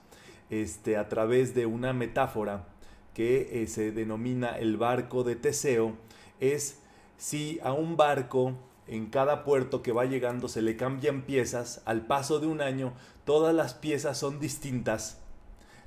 este, 0.50 0.96
a 0.96 1.08
través 1.08 1.54
de 1.54 1.66
una 1.66 1.92
metáfora 1.92 2.66
que 3.14 3.62
eh, 3.62 3.66
se 3.66 3.92
denomina 3.92 4.58
el 4.58 4.76
barco 4.76 5.22
de 5.22 5.36
Teseo 5.36 5.94
es 6.40 6.80
si 7.16 7.60
a 7.62 7.72
un 7.72 7.96
barco 7.96 8.54
en 8.88 9.06
cada 9.06 9.44
puerto 9.44 9.82
que 9.82 9.92
va 9.92 10.04
llegando 10.04 10.48
se 10.48 10.62
le 10.62 10.76
cambian 10.76 11.22
piezas, 11.22 11.82
al 11.84 12.06
paso 12.06 12.40
de 12.40 12.46
un 12.46 12.60
año 12.60 12.92
todas 13.24 13.54
las 13.54 13.74
piezas 13.74 14.18
son 14.18 14.40
distintas. 14.40 15.20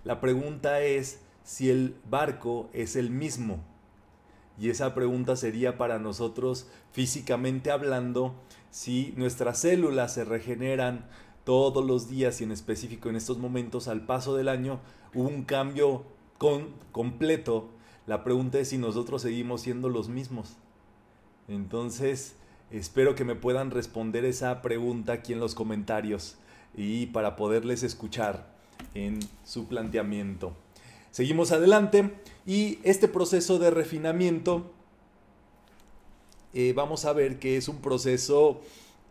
La 0.03 0.21
pregunta 0.21 0.81
es 0.81 1.19
si 1.43 1.69
el 1.69 1.95
barco 2.09 2.69
es 2.73 2.95
el 2.95 3.09
mismo. 3.09 3.63
Y 4.57 4.69
esa 4.69 4.93
pregunta 4.93 5.35
sería 5.35 5.77
para 5.77 5.99
nosotros 5.99 6.67
físicamente 6.91 7.71
hablando, 7.71 8.35
si 8.71 9.13
nuestras 9.17 9.59
células 9.59 10.13
se 10.13 10.25
regeneran 10.25 11.05
todos 11.43 11.85
los 11.85 12.09
días 12.09 12.41
y 12.41 12.45
en 12.45 12.51
específico 12.51 13.09
en 13.09 13.15
estos 13.15 13.37
momentos 13.37 13.87
al 13.87 14.05
paso 14.05 14.35
del 14.35 14.47
año, 14.49 14.79
hubo 15.13 15.27
un 15.27 15.43
cambio 15.43 16.03
completo. 16.91 17.69
La 18.07 18.23
pregunta 18.23 18.59
es 18.59 18.69
si 18.69 18.77
nosotros 18.77 19.21
seguimos 19.21 19.61
siendo 19.61 19.89
los 19.89 20.09
mismos. 20.09 20.57
Entonces, 21.47 22.35
espero 22.71 23.15
que 23.15 23.25
me 23.25 23.35
puedan 23.35 23.71
responder 23.71 24.25
esa 24.25 24.61
pregunta 24.61 25.13
aquí 25.13 25.33
en 25.33 25.39
los 25.39 25.53
comentarios 25.53 26.37
y 26.75 27.07
para 27.07 27.35
poderles 27.35 27.83
escuchar 27.83 28.53
en 28.93 29.19
su 29.43 29.67
planteamiento. 29.67 30.55
Seguimos 31.15 31.53
adelante 31.53 32.11
y 32.45 32.79
este 32.83 33.07
proceso 33.07 33.57
de 33.57 33.71
refinamiento 33.71 34.69
eh, 36.53 36.73
vamos 36.75 37.05
a 37.05 37.13
ver 37.13 37.39
que 37.39 37.55
es 37.55 37.69
un 37.69 37.77
proceso 37.77 38.59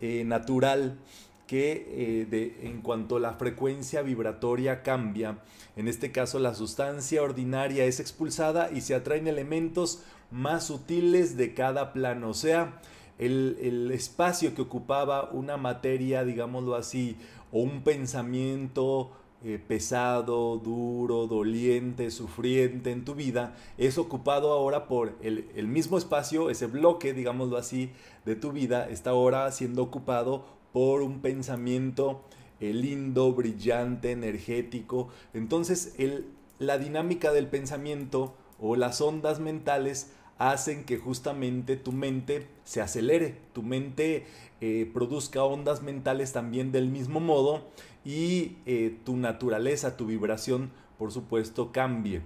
eh, 0.03 0.23
natural 0.27 0.99
que 1.47 1.73
eh, 1.89 2.27
de, 2.27 2.69
en 2.69 2.83
cuanto 2.83 3.19
la 3.19 3.33
frecuencia 3.33 4.03
vibratoria 4.03 4.83
cambia, 4.83 5.39
en 5.77 5.89
este 5.89 6.13
caso 6.13 6.39
la 6.39 6.55
sustancia 6.55 7.23
ordinaria 7.23 7.87
es 7.87 8.01
expulsada 8.01 8.71
y 8.71 8.83
se 8.83 8.95
atraen 8.95 9.27
elementos 9.27 10.03
más 10.31 10.67
sutiles 10.67 11.39
de 11.39 11.55
cada 11.55 11.95
plano. 11.95 12.29
O 12.29 12.35
sea, 12.35 12.83
el, 13.19 13.91
espacio 13.95 14.55
que 14.55 14.61
ocupaba 14.61 15.31
una 15.31 15.57
materia, 15.57 16.23
digámoslo 16.23 16.75
así, 16.75 17.17
o 17.51 17.61
un 17.61 17.83
pensamiento 17.83 19.11
eh, 19.47 19.59
pesado, 19.59 20.57
duro, 20.57 21.27
doliente, 21.27 22.11
sufriente 22.11 22.91
en 22.93 23.05
tu 23.05 23.15
vida, 23.15 23.55
es 23.77 23.99
ocupado 23.99 24.51
ahora 24.53 24.89
por 24.89 25.13
el, 25.21 25.69
mismo 25.69 25.99
espacio, 25.99 26.49
ese 26.49 26.67
bloque, 26.67 27.13
digámoslo 27.13 27.59
así, 27.59 27.91
de 28.25 28.37
tu 28.37 28.53
vida, 28.53 28.89
está 28.89 29.11
ahora 29.11 29.53
siendo 29.53 29.83
ocupado 29.83 30.47
por 30.73 31.03
un 31.03 31.21
pensamiento 31.21 32.23
eh, 32.59 32.73
lindo, 32.73 33.35
brillante, 33.35 34.13
energético. 34.13 35.09
Entonces, 35.35 35.95
la 36.59 36.79
dinámica 36.79 37.31
del 37.31 37.47
pensamiento 37.47 38.35
o 38.59 38.77
las 38.77 39.03
ondas 39.03 39.41
mentales 39.41 40.11
hacen 40.39 40.85
que 40.85 40.99
justamente 40.99 41.77
tu 41.77 41.93
mente 41.93 42.47
se 42.65 42.81
acelere, 42.81 43.37
tu 43.53 43.63
mente 43.63 44.27
eh, 44.61 44.91
produzca 44.93 45.45
ondas 45.45 45.83
mentales 45.83 46.33
también 46.33 46.73
del 46.73 46.89
mismo 46.89 47.21
modo 47.21 47.67
y 48.05 48.57
eh, 48.67 48.97
tu 49.05 49.17
naturaleza, 49.17 49.97
tu 49.97 50.07
vibración, 50.07 50.71
por 50.99 51.13
supuesto, 51.13 51.73
cambie. 51.73 52.23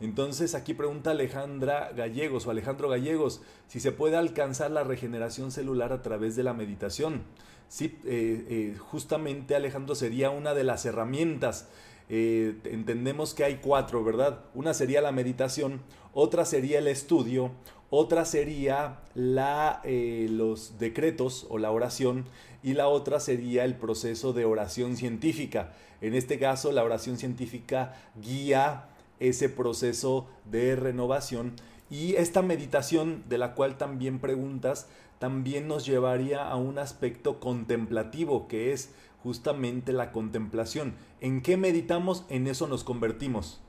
Entonces 0.00 0.54
aquí 0.54 0.74
pregunta 0.74 1.12
Alejandra 1.12 1.90
Gallegos 1.96 2.46
o 2.46 2.50
Alejandro 2.50 2.88
Gallegos 2.88 3.40
si 3.66 3.80
se 3.80 3.92
puede 3.92 4.16
alcanzar 4.16 4.70
la 4.70 4.84
regeneración 4.84 5.50
celular 5.50 5.92
a 5.92 6.02
través 6.02 6.36
de 6.36 6.42
la 6.42 6.52
meditación. 6.52 7.22
Sí, 7.68 7.98
eh, 8.04 8.76
justamente 8.78 9.56
Alejandro 9.56 9.94
sería 9.94 10.30
una 10.30 10.54
de 10.54 10.64
las 10.64 10.84
herramientas. 10.84 11.68
Entendemos 12.08 13.34
que 13.34 13.42
hay 13.42 13.56
cuatro, 13.56 14.04
¿verdad? 14.04 14.44
Una 14.54 14.74
sería 14.74 15.00
la 15.00 15.10
meditación, 15.10 15.80
otra 16.18 16.46
sería 16.46 16.78
el 16.78 16.88
estudio, 16.88 17.50
otra 17.90 18.24
sería 18.24 19.00
la, 19.14 19.82
los 19.84 20.78
decretos 20.78 21.46
o 21.50 21.58
la 21.58 21.70
oración 21.70 22.24
y 22.62 22.72
la 22.72 22.88
otra 22.88 23.20
sería 23.20 23.66
el 23.66 23.74
proceso 23.74 24.32
de 24.32 24.46
oración 24.46 24.96
científica. 24.96 25.74
En 26.00 26.14
este 26.14 26.38
caso, 26.38 26.72
la 26.72 26.84
oración 26.84 27.18
científica 27.18 27.94
guía 28.18 28.86
ese 29.20 29.50
proceso 29.50 30.26
de 30.46 30.74
renovación 30.74 31.52
y 31.90 32.14
esta 32.14 32.40
meditación 32.40 33.22
de 33.28 33.36
la 33.36 33.54
cual 33.54 33.76
también 33.76 34.18
preguntas 34.18 34.88
también 35.18 35.68
nos 35.68 35.84
llevaría 35.84 36.48
a 36.48 36.56
un 36.56 36.78
aspecto 36.78 37.40
contemplativo 37.40 38.48
que 38.48 38.72
es 38.72 38.88
justamente 39.22 39.92
la 39.92 40.12
contemplación. 40.12 40.94
¿En 41.20 41.42
qué 41.42 41.58
meditamos? 41.58 42.24
En 42.30 42.46
eso 42.46 42.66
nos 42.68 42.84
convertimos. 42.84 43.60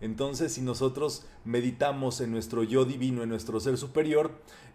Entonces, 0.00 0.52
si 0.52 0.60
nosotros 0.60 1.24
meditamos 1.44 2.20
en 2.20 2.30
nuestro 2.30 2.62
yo 2.62 2.84
divino, 2.84 3.22
en 3.22 3.28
nuestro 3.28 3.60
ser 3.60 3.78
superior, 3.78 4.32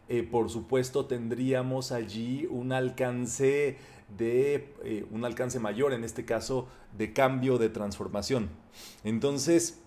eh, 0.07 0.23
por 0.23 0.49
supuesto 0.49 1.05
tendríamos 1.05 1.91
allí 1.91 2.47
un 2.49 2.71
alcance 2.71 3.77
de 4.17 4.73
eh, 4.83 5.05
un 5.11 5.23
alcance 5.23 5.59
mayor, 5.59 5.93
en 5.93 6.03
este 6.03 6.25
caso 6.25 6.67
de 6.97 7.13
cambio, 7.13 7.57
de 7.57 7.69
transformación. 7.69 8.49
Entonces, 9.03 9.81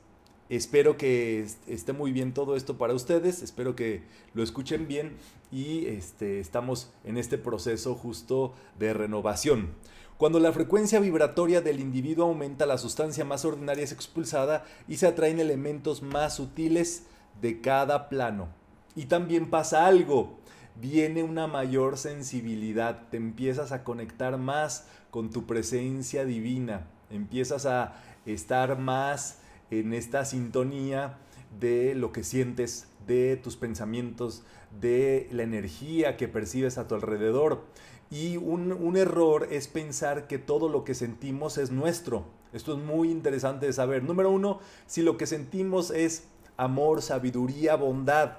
Espero 0.53 0.99
que 0.99 1.47
esté 1.67 1.95
muy 1.95 2.13
bien 2.13 2.35
todo 2.35 2.57
esto 2.57 2.77
para 2.77 2.93
ustedes, 2.93 3.43
espero 3.43 3.75
que 3.75 4.03
lo 4.35 4.43
escuchen 4.43 4.87
bien 4.87 5.17
y 5.51 5.87
este, 5.87 6.41
estamos 6.41 6.93
en 7.05 7.17
este 7.17 7.39
proceso 7.39 7.95
justo 7.95 8.53
de 8.79 8.93
renovación. 8.93 9.71
Cuando 10.23 10.39
la 10.39 10.53
frecuencia 10.53 11.01
vibratoria 11.01 11.63
del 11.63 11.81
individuo 11.81 12.27
aumenta, 12.27 12.65
la 12.65 12.79
sustancia 12.79 13.25
más 13.25 13.45
ordinaria 13.45 13.83
es 13.83 13.91
expulsada 13.91 14.65
y 14.87 14.99
se 14.99 15.09
atraen 15.09 15.41
elementos 15.41 16.01
más 16.01 16.37
sutiles 16.37 17.07
de 17.41 17.61
cada 17.61 18.09
plano. 18.09 18.47
Y 18.95 19.07
también 19.07 19.51
pasa 19.51 19.85
algo, 19.85 20.39
viene 20.81 21.25
una 21.25 21.49
mayor 21.49 21.99
sensibilidad, 21.99 23.09
te 23.11 23.17
empiezas 23.17 23.73
a 23.73 23.83
conectar 23.83 24.39
más 24.39 24.87
con 25.11 25.31
tu 25.31 25.45
presencia 25.45 26.25
divina, 26.25 26.87
empiezas 27.11 27.67
a 27.67 28.01
estar 28.25 28.79
más 28.79 29.41
en 29.73 29.93
esta 29.93 30.25
sintonía 30.25 31.19
de 31.59 31.97
lo 31.97 32.13
que 32.13 32.23
sientes, 32.23 32.87
de 33.09 33.37
tus 33.37 33.57
pensamientos, 33.57 34.45
de 34.81 35.29
la 35.33 35.43
energía 35.43 36.17
que 36.17 36.29
percibes 36.29 36.79
a 36.79 36.87
tu 36.87 36.95
alrededor. 36.95 37.65
Y 38.13 38.37
un, 38.37 38.95
error 38.99 39.49
es 39.51 39.69
pensar 39.69 40.27
que 40.27 40.37
todo 40.37 40.69
lo 40.69 40.85
que 40.85 40.95
sentimos 40.95 41.57
es 41.57 41.71
nuestro. 41.71 42.27
Esto 42.53 42.75
es 42.75 42.79
muy 42.79 43.11
interesante 43.11 43.65
de 43.65 43.73
saber. 43.73 44.03
Número 44.03 44.31
uno, 44.31 44.61
si 44.87 45.01
lo 45.01 45.17
que 45.17 45.27
sentimos 45.27 45.91
es 45.91 46.25
amor, 46.59 47.01
sabiduría, 47.01 47.75
bondad, 47.75 48.33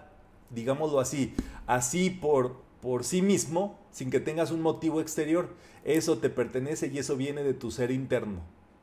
digámoslo 0.52 1.00
así, 1.00 1.34
así 1.66 2.12
por, 2.12 2.58
por 2.84 3.04
sí 3.04 3.24
mismo, 3.24 3.80
sin 3.90 4.12
que 4.12 4.20
tengas 4.20 4.52
un 4.52 4.62
motivo 4.62 5.02
exterior, 5.02 5.50
eso 5.84 6.20
te 6.20 6.30
pertenece 6.30 6.92
y 6.94 7.00
eso 7.00 7.18
viene 7.18 7.42
de 7.42 7.56
tu 7.56 7.72
ser 7.72 7.90
interno. 7.90 8.42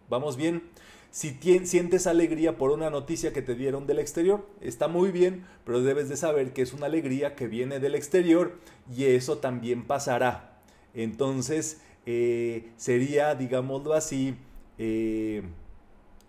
¿Vamos 0.08 0.36
bien? 0.36 0.70
Si 1.12 1.38
sientes 1.66 2.08
alegría 2.08 2.58
por 2.58 2.72
una 2.72 2.90
noticia 2.90 3.32
que 3.32 3.42
te 3.42 3.54
dieron 3.54 3.86
del 3.86 4.00
exterior, 4.00 4.44
está 4.60 4.88
muy 4.88 5.12
bien, 5.12 5.44
pero 5.64 5.82
debes 5.82 6.08
de 6.08 6.16
saber 6.16 6.52
que 6.52 6.62
es 6.62 6.72
una 6.72 6.86
alegría 6.86 7.36
que 7.36 7.46
viene 7.46 7.78
del 7.78 7.94
exterior 7.94 8.58
y 8.92 9.04
eso 9.04 9.38
también 9.38 9.86
pasará. 9.86 10.49
Entonces, 10.94 11.80
eh, 12.06 12.72
sería, 12.76 13.34
digámoslo 13.34 13.94
así, 13.94 14.36
eh, 14.78 15.42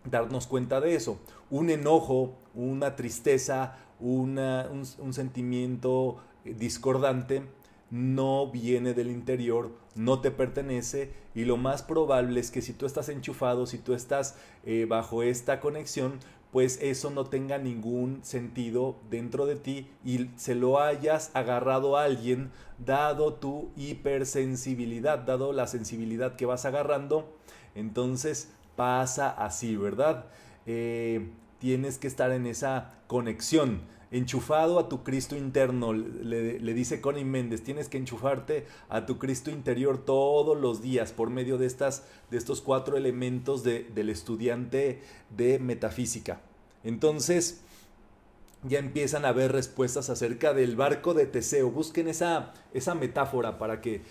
darnos 0.05 0.47
cuenta 0.47 0.81
de 0.81 0.95
eso. 0.95 1.19
Un 1.49 1.69
enojo, 1.69 2.35
una 2.53 2.95
tristeza, 2.95 3.77
un, 3.99 4.37
un 4.37 5.13
sentimiento 5.13 6.21
discordante 6.43 7.43
no 7.91 8.49
viene 8.49 8.93
del 8.93 9.11
interior, 9.11 9.71
no 9.95 10.21
te 10.21 10.31
pertenece 10.31 11.11
y 11.35 11.43
lo 11.43 11.57
más 11.57 11.83
probable 11.83 12.39
es 12.39 12.49
que 12.49 12.61
si 12.61 12.73
tú 12.73 12.85
estás 12.85 13.09
enchufado, 13.09 13.65
si 13.65 13.77
tú 13.77 13.93
estás 13.93 14.37
eh, 14.65 14.85
bajo 14.87 15.23
esta 15.23 15.59
conexión, 15.59 16.19
pues 16.51 16.79
eso 16.81 17.09
no 17.09 17.25
tenga 17.25 17.57
ningún 17.57 18.19
sentido 18.23 18.97
dentro 19.09 19.45
de 19.45 19.55
ti 19.55 19.89
y 20.03 20.29
se 20.35 20.53
lo 20.55 20.81
hayas 20.81 21.31
agarrado 21.33 21.97
a 21.97 22.03
alguien 22.03 22.51
dado 22.77 23.33
tu 23.35 23.71
hipersensibilidad, 23.77 25.19
dado 25.19 25.53
la 25.53 25.67
sensibilidad 25.67 26.35
que 26.35 26.45
vas 26.45 26.65
agarrando, 26.65 27.33
entonces 27.73 28.51
pasa 28.75 29.29
así, 29.29 29.77
¿verdad? 29.77 30.25
Eh, 30.65 31.29
tienes 31.59 31.97
que 31.97 32.07
estar 32.07 32.31
en 32.31 32.45
esa 32.45 32.95
conexión 33.07 33.81
enchufado 34.11 34.77
a 34.77 34.89
tu 34.89 35.03
Cristo 35.03 35.37
interno, 35.37 35.93
le, 35.93 36.73
dice 36.73 36.99
Connie 36.99 37.23
Méndez, 37.23 37.63
tienes 37.63 37.87
que 37.87 37.97
enchufarte 37.97 38.67
a 38.89 39.05
tu 39.05 39.17
Cristo 39.17 39.49
interior 39.49 40.03
todos 40.03 40.59
los 40.59 40.81
días 40.81 41.13
por 41.13 41.29
medio 41.29 41.57
de, 41.57 41.65
estas, 41.65 42.03
de 42.29 42.37
estos 42.37 42.61
cuatro 42.61 42.97
elementos 42.97 43.63
del 43.63 44.09
estudiante 44.09 45.01
de 45.29 45.59
metafísica. 45.59 46.41
Entonces, 46.83 47.61
ya 48.63 48.79
empiezan 48.79 49.25
a 49.25 49.29
haber 49.29 49.53
respuestas 49.53 50.09
acerca 50.09 50.53
del 50.53 50.75
barco 50.75 51.13
de 51.13 51.25
Teseo. 51.25 51.71
Busquen 51.71 52.07
esa, 52.07 52.53
esa 52.73 52.95
metáfora 52.95 53.57
para 53.57 53.81
que 53.81 54.01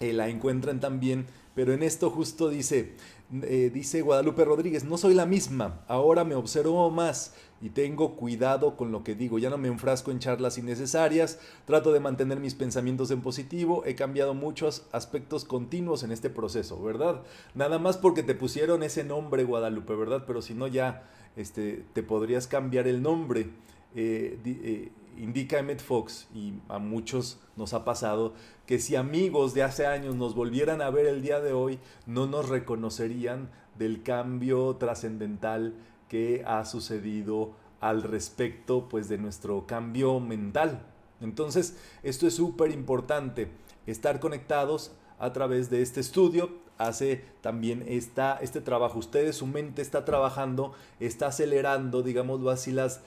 eh, 0.00 0.12
la 0.12 0.28
encuentren 0.28 0.80
también. 0.80 1.26
Pero 1.54 1.72
en 1.72 1.82
esto 1.84 2.10
justo 2.10 2.48
dice, 2.48 2.94
eh, 3.42 3.70
dice 3.72 4.02
Guadalupe 4.02 4.44
Rodríguez, 4.44 4.84
no 4.84 4.98
soy 4.98 5.14
la 5.14 5.24
misma, 5.24 5.84
ahora 5.86 6.24
me 6.24 6.34
observo 6.34 6.90
más 6.90 7.34
y 7.60 7.70
tengo 7.70 8.16
cuidado 8.16 8.76
con 8.76 8.90
lo 8.90 9.04
que 9.04 9.14
digo, 9.14 9.38
ya 9.38 9.50
no 9.50 9.56
me 9.56 9.68
enfrasco 9.68 10.10
en 10.10 10.18
charlas 10.18 10.58
innecesarias, 10.58 11.38
trato 11.64 11.92
de 11.92 12.00
mantener 12.00 12.40
mis 12.40 12.54
pensamientos 12.54 13.10
en 13.12 13.22
positivo, 13.22 13.84
he 13.86 13.94
cambiado 13.94 14.34
muchos 14.34 14.86
aspectos 14.90 15.44
continuos 15.44 16.02
en 16.02 16.10
este 16.10 16.28
proceso, 16.28 16.82
¿verdad? 16.82 17.22
Nada 17.54 17.78
más 17.78 17.96
porque 17.96 18.24
te 18.24 18.34
pusieron 18.34 18.82
ese 18.82 19.04
nombre 19.04 19.44
Guadalupe, 19.44 19.94
¿verdad? 19.94 20.24
Pero 20.26 20.42
si 20.42 20.54
no 20.54 20.66
ya 20.66 21.08
este, 21.36 21.84
te 21.92 22.02
podrías 22.02 22.46
cambiar 22.46 22.88
el 22.88 23.00
nombre. 23.00 23.48
Eh, 23.94 24.90
indica 25.18 25.58
Emmett 25.58 25.80
Fox, 25.80 26.28
y 26.34 26.54
a 26.68 26.78
muchos 26.78 27.38
nos 27.56 27.74
ha 27.74 27.84
pasado, 27.84 28.34
que 28.66 28.78
si 28.78 28.96
amigos 28.96 29.54
de 29.54 29.62
hace 29.62 29.86
años 29.86 30.16
nos 30.16 30.34
volvieran 30.34 30.82
a 30.82 30.90
ver 30.90 31.06
el 31.06 31.22
día 31.22 31.40
de 31.40 31.52
hoy, 31.52 31.78
no 32.06 32.26
nos 32.26 32.48
reconocerían 32.48 33.50
del 33.78 34.02
cambio 34.02 34.76
trascendental 34.76 35.74
que 36.08 36.44
ha 36.46 36.64
sucedido 36.64 37.52
al 37.80 38.02
respecto 38.02 38.88
pues 38.88 39.08
de 39.08 39.18
nuestro 39.18 39.66
cambio 39.66 40.20
mental. 40.20 40.86
Entonces, 41.20 41.76
esto 42.02 42.26
es 42.26 42.34
súper 42.34 42.70
importante, 42.70 43.48
estar 43.86 44.20
conectados 44.20 44.92
a 45.18 45.32
través 45.32 45.70
de 45.70 45.82
este 45.82 46.00
estudio, 46.00 46.63
hace 46.78 47.24
también 47.40 47.84
esta, 47.86 48.38
este 48.40 48.60
trabajo. 48.60 48.98
Ustedes, 48.98 49.36
su 49.36 49.46
mente 49.46 49.82
está 49.82 50.04
trabajando, 50.04 50.72
está 51.00 51.28
acelerando, 51.28 52.02
digámoslo 52.02 52.50
así, 52.50 52.72
las, 52.72 53.00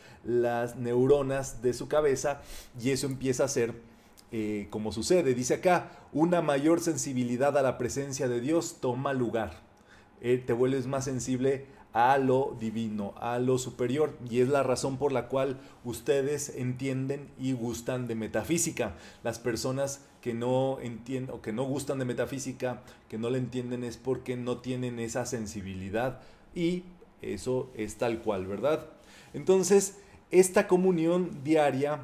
neuronas 0.75 1.61
de 1.61 1.73
su 1.73 1.87
cabeza 1.87 2.41
y 2.81 2.91
eso 2.91 3.07
empieza 3.07 3.43
a 3.45 3.47
ser 3.47 3.73
eh, 4.31 4.67
como 4.69 4.91
sucede. 4.91 5.33
Dice 5.33 5.55
acá, 5.55 5.91
una 6.11 6.41
mayor 6.41 6.81
sensibilidad 6.81 7.57
a 7.57 7.61
la 7.61 7.77
presencia 7.77 8.27
de 8.27 8.41
Dios 8.41 8.77
toma 8.81 9.13
lugar. 9.13 9.61
Eh, 10.21 10.43
te 10.45 10.53
vuelves 10.53 10.87
más 10.87 11.05
sensible 11.05 11.65
a 11.97 12.19
lo 12.19 12.55
divino, 12.59 13.15
a 13.19 13.39
lo 13.39 13.57
superior. 13.57 14.15
Y 14.29 14.41
es 14.41 14.49
la 14.49 14.61
razón 14.61 14.97
por 14.97 15.11
la 15.11 15.27
cual 15.27 15.57
ustedes 15.83 16.49
entienden 16.55 17.27
y 17.39 17.53
gustan 17.53 18.07
de 18.07 18.13
metafísica. 18.13 18.93
Las 19.23 19.39
personas 19.39 20.05
que 20.21 20.35
no 20.35 20.77
entienden 20.79 21.33
o 21.33 21.41
que 21.41 21.53
no 21.53 21.63
gustan 21.63 21.97
de 21.97 22.05
metafísica, 22.05 22.83
que 23.09 23.17
no 23.17 23.31
le 23.31 23.39
entienden 23.39 23.83
es 23.83 23.97
porque 23.97 24.37
no 24.37 24.57
tienen 24.57 24.99
esa 24.99 25.25
sensibilidad 25.25 26.19
y 26.53 26.83
eso 27.23 27.71
es 27.73 27.97
tal 27.97 28.19
cual, 28.19 28.45
¿verdad? 28.45 28.85
Entonces, 29.33 29.97
esta 30.29 30.67
comunión 30.67 31.43
diaria 31.43 32.01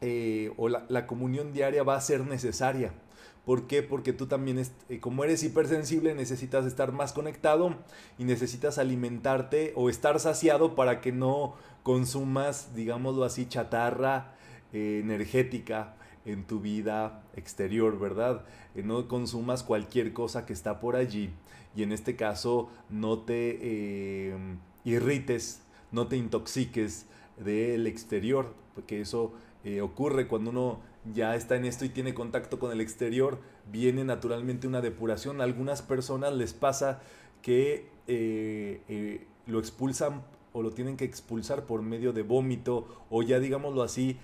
eh, 0.00 0.50
o 0.56 0.70
la 0.70 1.06
comunión 1.06 1.52
diaria 1.52 1.82
va 1.82 1.96
a 1.96 2.00
ser 2.00 2.26
necesaria 2.26 2.94
¿Por 3.44 3.66
qué? 3.66 3.82
Porque 3.82 4.14
tú 4.14 4.26
también, 4.26 4.62
eh, 4.88 5.00
como 5.00 5.22
eres 5.22 5.42
hipersensible, 5.42 6.14
necesitas 6.14 6.64
estar 6.64 6.92
más 6.92 7.12
conectado 7.12 7.76
y 8.18 8.24
necesitas 8.24 8.78
alimentarte 8.78 9.72
o 9.76 9.90
estar 9.90 10.18
saciado 10.18 10.74
para 10.74 11.02
que 11.02 11.12
no 11.12 11.54
consumas, 11.82 12.74
digámoslo 12.74 13.24
así, 13.24 13.46
chatarra 13.46 14.34
eh, 14.72 15.00
energética 15.02 15.94
en 16.24 16.44
tu 16.44 16.60
vida 16.60 17.22
exterior, 17.36 17.98
¿verdad? 17.98 18.46
No 18.74 19.08
consumas 19.08 19.62
cualquier 19.62 20.14
cosa 20.14 20.46
que 20.46 20.54
está 20.54 20.80
por 20.80 20.96
allí 20.96 21.30
y 21.76 21.82
en 21.82 21.92
este 21.92 22.16
caso 22.16 22.70
no 22.88 23.18
te 23.18 23.58
eh, 23.60 24.36
irrites 24.84 25.60
no 25.92 26.08
te 26.08 26.16
intoxiques 26.16 27.06
del 27.36 27.86
exterior, 27.86 28.52
porque 28.74 29.00
eso 29.00 29.32
ocurre 29.80 30.26
cuando 30.26 30.50
uno 30.50 30.80
ya 31.12 31.34
está 31.34 31.56
en 31.56 31.64
esto 31.64 31.84
y 31.84 31.88
tiene 31.88 32.14
contacto 32.14 32.58
con 32.58 32.72
el 32.72 32.80
exterior, 32.80 33.40
viene 33.70 34.04
naturalmente 34.04 34.66
una 34.66 34.80
depuración. 34.80 35.40
A 35.40 35.44
algunas 35.44 35.82
personas 35.82 36.32
les 36.32 36.54
pasa 36.54 37.02
que 37.42 37.88
eh, 38.06 38.80
eh, 38.88 39.26
lo 39.46 39.58
expulsan 39.58 40.22
o 40.52 40.62
lo 40.62 40.70
tienen 40.70 40.96
que 40.96 41.04
expulsar 41.04 41.66
por 41.66 41.82
medio 41.82 42.12
de 42.12 42.22
vómito 42.22 43.06
o 43.10 43.22
ya 43.22 43.40
digámoslo 43.40 43.82
así, 43.82 44.18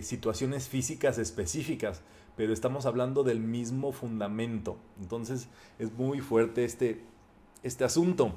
situaciones 0.00 0.66
físicas 0.66 1.18
específicas, 1.18 2.00
pero 2.38 2.54
estamos 2.54 2.86
hablando 2.86 3.22
del 3.22 3.38
mismo 3.38 3.92
fundamento. 3.92 4.78
Entonces 4.98 5.48
es 5.78 5.92
muy 5.92 6.20
fuerte 6.20 6.64
este, 6.64 7.02
este 7.62 7.84
asunto. 7.84 8.32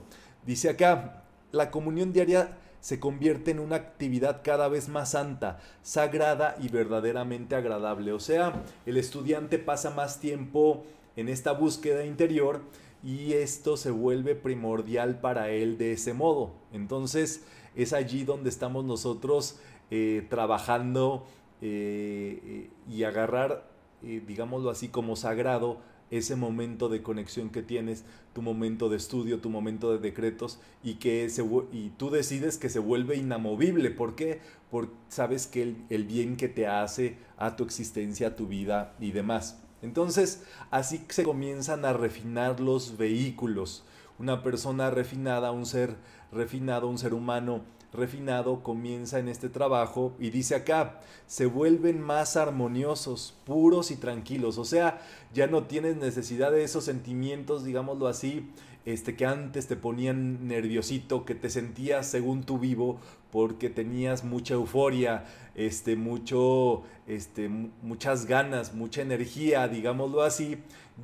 Dice 0.45 0.69
acá, 0.69 1.23
la 1.51 1.71
comunión 1.71 2.13
diaria 2.13 2.57
se 2.81 2.99
convierte 2.99 3.51
en 3.51 3.59
una 3.59 3.77
actividad 3.77 4.41
cada 4.43 4.67
vez 4.67 4.89
más 4.89 5.11
santa, 5.11 5.59
sagrada 5.83 6.57
y 6.59 6.67
verdaderamente 6.67 7.55
agradable. 7.55 8.11
O 8.11 8.19
sea, 8.19 8.63
el 8.85 8.97
estudiante 8.97 9.59
pasa 9.59 9.91
más 9.91 10.19
tiempo 10.19 10.83
en 11.15 11.29
esta 11.29 11.53
búsqueda 11.53 12.05
interior 12.05 12.61
y 13.03 13.33
esto 13.33 13.77
se 13.77 13.91
vuelve 13.91 14.35
primordial 14.35 15.19
para 15.19 15.49
él 15.49 15.77
de 15.77 15.93
ese 15.93 16.13
modo. 16.13 16.53
Entonces 16.73 17.43
es 17.75 17.93
allí 17.93 18.23
donde 18.23 18.49
estamos 18.49 18.83
nosotros 18.83 19.59
eh, 19.91 20.25
trabajando 20.29 21.25
eh, 21.61 22.39
eh, 22.43 22.69
y 22.89 23.03
agarrar, 23.03 23.69
digámoslo 24.01 24.71
así, 24.71 24.87
como 24.87 25.15
sagrado 25.15 25.77
ese 26.11 26.35
momento 26.35 26.89
de 26.89 27.01
conexión 27.01 27.49
que 27.49 27.63
tienes, 27.63 28.03
tu 28.33 28.41
momento 28.41 28.89
de 28.89 28.97
estudio, 28.97 29.39
tu 29.39 29.49
momento 29.49 29.91
de 29.91 29.99
decretos 29.99 30.59
y 30.83 30.95
que 30.95 31.29
se, 31.29 31.43
y 31.71 31.89
tú 31.97 32.09
decides 32.09 32.57
que 32.57 32.69
se 32.69 32.79
vuelve 32.79 33.15
inamovible. 33.15 33.89
¿Por 33.89 34.15
qué? 34.15 34.41
Porque 34.69 34.93
sabes 35.07 35.47
que 35.47 35.63
el, 35.63 35.77
el 35.89 36.03
bien 36.05 36.37
que 36.37 36.49
te 36.49 36.67
hace 36.67 37.17
a 37.37 37.55
tu 37.55 37.63
existencia, 37.63 38.27
a 38.27 38.35
tu 38.35 38.47
vida 38.47 38.93
y 38.99 39.11
demás. 39.11 39.57
Entonces, 39.81 40.43
así 40.69 41.03
se 41.09 41.23
comienzan 41.23 41.85
a 41.85 41.93
refinar 41.93 42.59
los 42.59 42.97
vehículos. 42.97 43.83
Una 44.19 44.43
persona 44.43 44.91
refinada, 44.91 45.51
un 45.51 45.65
ser 45.65 45.95
refinado, 46.31 46.87
un 46.87 46.97
ser 46.97 47.13
humano 47.13 47.61
refinado 47.93 48.63
comienza 48.63 49.19
en 49.19 49.27
este 49.27 49.49
trabajo 49.49 50.13
y 50.19 50.29
dice 50.29 50.55
acá, 50.55 50.99
se 51.27 51.45
vuelven 51.45 52.01
más 52.01 52.37
armoniosos, 52.37 53.35
puros 53.45 53.91
y 53.91 53.95
tranquilos. 53.97 54.57
O 54.57 54.65
sea, 54.65 55.01
ya 55.33 55.47
no 55.47 55.63
tienes 55.63 55.97
necesidad 55.97 56.51
de 56.51 56.63
esos 56.63 56.85
sentimientos, 56.85 57.63
digámoslo 57.63 58.07
así, 58.07 58.49
este, 58.85 59.15
que 59.15 59.25
antes 59.25 59.67
te 59.67 59.75
ponían 59.75 60.47
nerviosito, 60.47 61.25
que 61.25 61.35
te 61.35 61.49
sentías 61.49 62.07
según 62.07 62.43
tu 62.43 62.57
vivo, 62.59 62.99
porque 63.31 63.69
tenías 63.69 64.23
mucha 64.23 64.55
euforia, 64.55 65.25
este, 65.55 65.95
mucho, 65.95 66.83
este, 67.07 67.49
muchas 67.49 68.25
ganas, 68.25 68.73
mucha 68.73 69.01
energía, 69.01 69.67
digámoslo 69.67 70.23
así, 70.23 70.57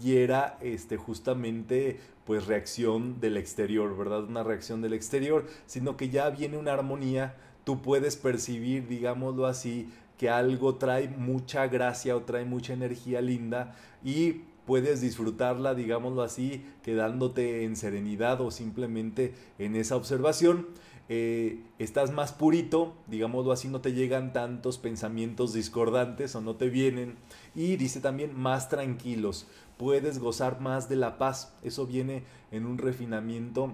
y 0.04 0.18
era 0.18 0.58
este, 0.62 0.98
justamente 0.98 2.00
pues 2.26 2.46
reacción 2.46 3.22
del 3.22 3.38
exterior, 3.38 3.98
¿verdad? 3.98 4.26
Una 4.26 4.44
reacción 4.44 4.82
del 4.82 4.94
exterior, 4.94 5.46
sino 5.66 5.96
que 5.96 6.10
ya 6.10 6.30
viene 6.30 6.58
una 6.58 6.74
armonía, 6.74 7.36
tú 7.64 7.82
puedes 7.82 8.18
percibir, 8.18 8.88
digámoslo 8.88 9.46
así, 9.46 9.90
que 10.18 10.30
algo 10.30 10.76
trae 10.76 11.08
mucha 11.08 11.68
gracia 11.68 12.16
o 12.16 12.24
trae 12.24 12.44
mucha 12.44 12.74
energía 12.74 13.22
linda 13.22 13.76
y 14.04 14.42
puedes 14.68 15.00
disfrutarla, 15.00 15.74
digámoslo 15.74 16.22
así, 16.22 16.64
quedándote 16.84 17.64
en 17.64 17.78
serenidad 17.78 18.42
o 18.42 18.52
simplemente 18.52 19.34
en 19.58 19.78
esa 19.78 19.96
observación. 19.96 20.68
Eh, 21.10 21.64
estás 21.80 22.12
más 22.12 22.34
purito, 22.34 22.94
digámoslo 23.08 23.54
así, 23.54 23.70
no 23.70 23.80
te 23.80 23.94
llegan 23.94 24.34
tantos 24.34 24.78
pensamientos 24.78 25.54
discordantes 25.54 26.36
o 26.36 26.42
no 26.42 26.56
te 26.56 26.70
vienen. 26.70 27.16
Y 27.56 27.78
dice 27.78 28.02
también 28.02 28.38
más 28.38 28.68
tranquilos, 28.68 29.48
puedes 29.78 30.20
gozar 30.20 30.60
más 30.60 30.90
de 30.90 30.98
la 30.98 31.18
paz. 31.18 31.54
Eso 31.64 31.88
viene 31.88 32.24
en 32.52 32.66
un 32.66 32.78
refinamiento 32.78 33.74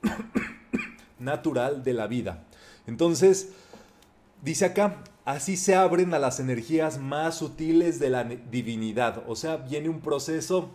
natural 1.18 1.84
de 1.84 1.92
la 1.92 2.06
vida. 2.06 2.46
Entonces, 2.86 3.52
dice 4.42 4.64
acá, 4.64 5.04
así 5.24 5.56
se 5.56 5.74
abren 5.74 6.14
a 6.14 6.18
las 6.18 6.40
energías 6.40 6.98
más 6.98 7.38
sutiles 7.38 7.98
de 7.98 8.10
la 8.10 8.24
divinidad. 8.24 9.24
O 9.28 9.36
sea, 9.36 9.56
viene 9.56 9.88
un 9.88 10.00
proceso 10.00 10.70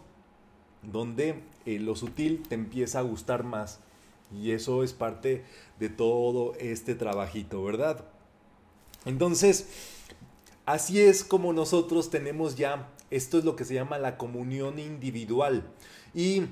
donde 0.81 1.43
eh, 1.65 1.79
lo 1.79 1.95
sutil 1.95 2.43
te 2.47 2.55
empieza 2.55 2.99
a 2.99 3.03
gustar 3.03 3.43
más. 3.43 3.79
Y 4.34 4.51
eso 4.51 4.84
es 4.84 4.93
parte 4.93 5.43
de 5.79 5.89
todo 5.89 6.53
este 6.60 6.95
trabajito, 6.95 7.63
¿verdad? 7.63 8.05
Entonces, 9.05 9.67
así 10.65 10.99
es 10.99 11.23
como 11.23 11.53
nosotros 11.53 12.10
tenemos 12.10 12.55
ya 12.55 12.89
esto 13.12 13.38
es 13.38 13.45
lo 13.45 13.55
que 13.55 13.65
se 13.65 13.73
llama 13.73 13.97
la 13.97 14.17
comunión 14.17 14.79
individual. 14.79 15.63
Y 16.13 16.43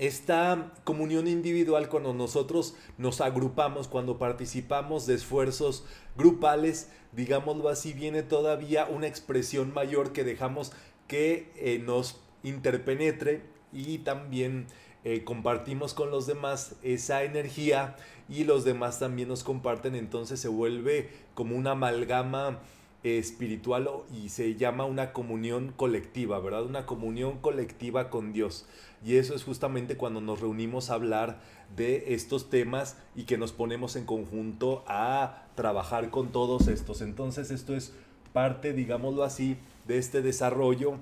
esta 0.00 0.72
comunión 0.84 1.28
individual 1.28 1.90
cuando 1.90 2.14
nosotros 2.14 2.74
nos 2.96 3.20
agrupamos, 3.20 3.86
cuando 3.86 4.16
participamos 4.16 5.06
de 5.06 5.14
esfuerzos 5.14 5.84
grupales, 6.16 6.88
digámoslo 7.12 7.68
así, 7.68 7.92
viene 7.92 8.22
todavía 8.22 8.86
una 8.86 9.06
expresión 9.06 9.74
mayor 9.74 10.12
que 10.12 10.24
dejamos 10.24 10.72
que 11.06 11.52
eh, 11.56 11.82
nos 11.84 12.18
interpenetre 12.42 13.42
y 13.74 13.98
también 13.98 14.68
eh, 15.04 15.22
compartimos 15.22 15.92
con 15.92 16.10
los 16.10 16.26
demás 16.26 16.76
esa 16.82 17.22
energía 17.22 17.94
y 18.26 18.44
los 18.44 18.64
demás 18.64 19.00
también 19.00 19.28
nos 19.28 19.44
comparten, 19.44 19.94
entonces 19.94 20.40
se 20.40 20.48
vuelve 20.48 21.10
como 21.34 21.56
una 21.56 21.72
amalgama 21.72 22.60
espiritual 23.02 23.88
y 24.12 24.28
se 24.28 24.56
llama 24.56 24.84
una 24.84 25.12
comunión 25.12 25.72
colectiva, 25.74 26.38
¿verdad? 26.40 26.64
Una 26.64 26.86
comunión 26.86 27.38
colectiva 27.38 28.10
con 28.10 28.32
Dios. 28.32 28.66
Y 29.04 29.16
eso 29.16 29.34
es 29.34 29.44
justamente 29.44 29.96
cuando 29.96 30.20
nos 30.20 30.40
reunimos 30.40 30.90
a 30.90 30.94
hablar 30.94 31.40
de 31.76 32.14
estos 32.14 32.50
temas 32.50 32.96
y 33.16 33.24
que 33.24 33.38
nos 33.38 33.52
ponemos 33.52 33.96
en 33.96 34.04
conjunto 34.04 34.84
a 34.86 35.46
trabajar 35.54 36.10
con 36.10 36.32
todos 36.32 36.68
estos. 36.68 37.00
Entonces 37.00 37.50
esto 37.50 37.74
es 37.74 37.94
parte, 38.32 38.72
digámoslo 38.72 39.24
así, 39.24 39.56
de 39.86 39.98
este 39.98 40.20
desarrollo 40.20 40.98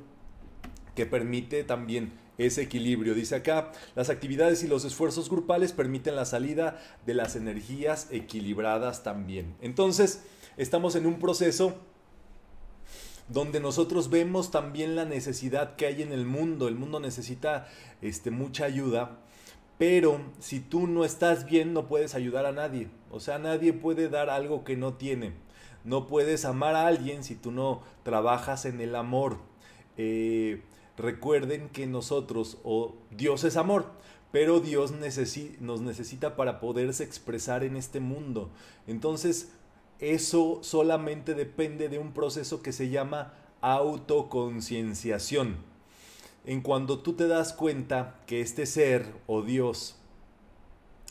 que 0.94 1.06
permite 1.06 1.64
también 1.64 2.12
ese 2.38 2.62
equilibrio. 2.62 3.14
Dice 3.14 3.34
acá, 3.34 3.72
las 3.96 4.10
actividades 4.10 4.62
y 4.62 4.68
los 4.68 4.84
esfuerzos 4.84 5.28
grupales 5.28 5.72
permiten 5.72 6.16
la 6.16 6.24
salida 6.24 6.80
de 7.04 7.14
las 7.14 7.36
energías 7.36 8.06
equilibradas 8.10 9.02
también. 9.02 9.54
Entonces, 9.60 10.22
estamos 10.56 10.94
en 10.94 11.06
un 11.06 11.18
proceso 11.18 11.76
donde 13.28 13.60
nosotros 13.60 14.10
vemos 14.10 14.50
también 14.50 14.96
la 14.96 15.04
necesidad 15.04 15.76
que 15.76 15.86
hay 15.86 16.02
en 16.02 16.12
el 16.12 16.24
mundo. 16.24 16.68
El 16.68 16.74
mundo 16.74 17.00
necesita 17.00 17.68
este, 18.02 18.30
mucha 18.30 18.64
ayuda, 18.64 19.18
pero 19.76 20.20
si 20.40 20.60
tú 20.60 20.86
no 20.86 21.04
estás 21.04 21.44
bien 21.44 21.72
no 21.72 21.86
puedes 21.86 22.14
ayudar 22.14 22.46
a 22.46 22.52
nadie. 22.52 22.88
O 23.10 23.20
sea, 23.20 23.38
nadie 23.38 23.72
puede 23.72 24.08
dar 24.08 24.30
algo 24.30 24.64
que 24.64 24.76
no 24.76 24.94
tiene. 24.94 25.32
No 25.84 26.06
puedes 26.06 26.44
amar 26.44 26.74
a 26.74 26.86
alguien 26.86 27.22
si 27.22 27.34
tú 27.34 27.52
no 27.52 27.82
trabajas 28.02 28.64
en 28.64 28.80
el 28.80 28.94
amor. 28.94 29.38
Eh, 29.96 30.62
recuerden 30.96 31.68
que 31.68 31.86
nosotros, 31.86 32.58
o 32.64 32.94
Dios 33.10 33.44
es 33.44 33.56
amor, 33.56 33.86
pero 34.32 34.60
Dios 34.60 34.92
nos 34.92 35.80
necesita 35.80 36.36
para 36.36 36.60
poderse 36.60 37.04
expresar 37.04 37.64
en 37.64 37.76
este 37.76 38.00
mundo. 38.00 38.50
Entonces, 38.86 39.52
eso 40.00 40.60
solamente 40.62 41.34
depende 41.34 41.88
de 41.88 41.98
un 41.98 42.12
proceso 42.12 42.62
que 42.62 42.72
se 42.72 42.88
llama 42.88 43.34
autoconcienciación. 43.60 45.56
En 46.44 46.60
cuando 46.60 47.00
tú 47.00 47.14
te 47.14 47.26
das 47.26 47.52
cuenta 47.52 48.20
que 48.26 48.40
este 48.40 48.66
ser 48.66 49.06
o 49.26 49.42
Dios 49.42 49.96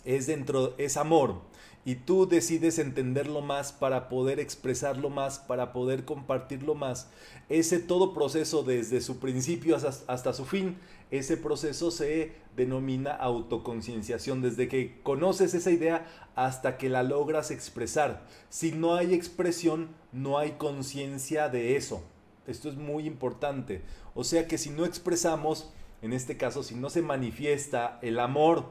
es 0.06 0.26
dentro 0.26 0.74
es 0.78 0.98
amor 0.98 1.42
y 1.88 1.96
tú 1.96 2.28
decides 2.28 2.80
entenderlo 2.80 3.40
más 3.40 3.72
para 3.72 4.10
poder 4.10 4.42
expresarlo 4.42 5.10
más, 5.10 5.40
para 5.40 5.72
poder 5.72 6.04
compartirlo 6.04 6.76
más, 6.76 7.08
ese 7.48 7.80
todo 7.80 8.14
proceso 8.14 8.62
desde 8.64 9.00
su 9.00 9.20
principio 9.20 9.78
hasta, 9.78 10.34
su 10.34 10.44
fin 10.44 10.76
ese 11.12 11.38
proceso 11.38 11.90
se 11.90 12.34
denomina 12.58 13.12
autoconcienciación, 13.12 14.42
desde 14.42 14.68
que 14.68 15.00
conoces 15.02 15.54
esa 15.54 15.72
idea 15.72 16.06
hasta 16.36 16.78
que 16.78 16.90
la 16.90 17.04
logras 17.04 17.52
expresar. 17.52 18.28
Si 18.50 18.74
no 18.74 18.96
hay 18.96 19.14
expresión, 19.14 19.88
no 20.12 20.40
hay 20.40 20.58
conciencia 20.58 21.48
de 21.48 21.78
eso. 21.78 22.04
Esto 22.48 22.68
es 22.68 22.76
muy 22.76 23.08
importante. 23.08 23.82
O 24.14 24.26
sea 24.26 24.50
que 24.50 24.58
si 24.58 24.72
no 24.72 24.84
expresamos, 24.84 25.72
en 26.02 26.12
este 26.12 26.36
caso, 26.36 26.64
si 26.64 26.76
no 26.76 26.90
se 26.90 27.02
manifiesta 27.02 27.98
el 28.02 28.20
amor, 28.20 28.66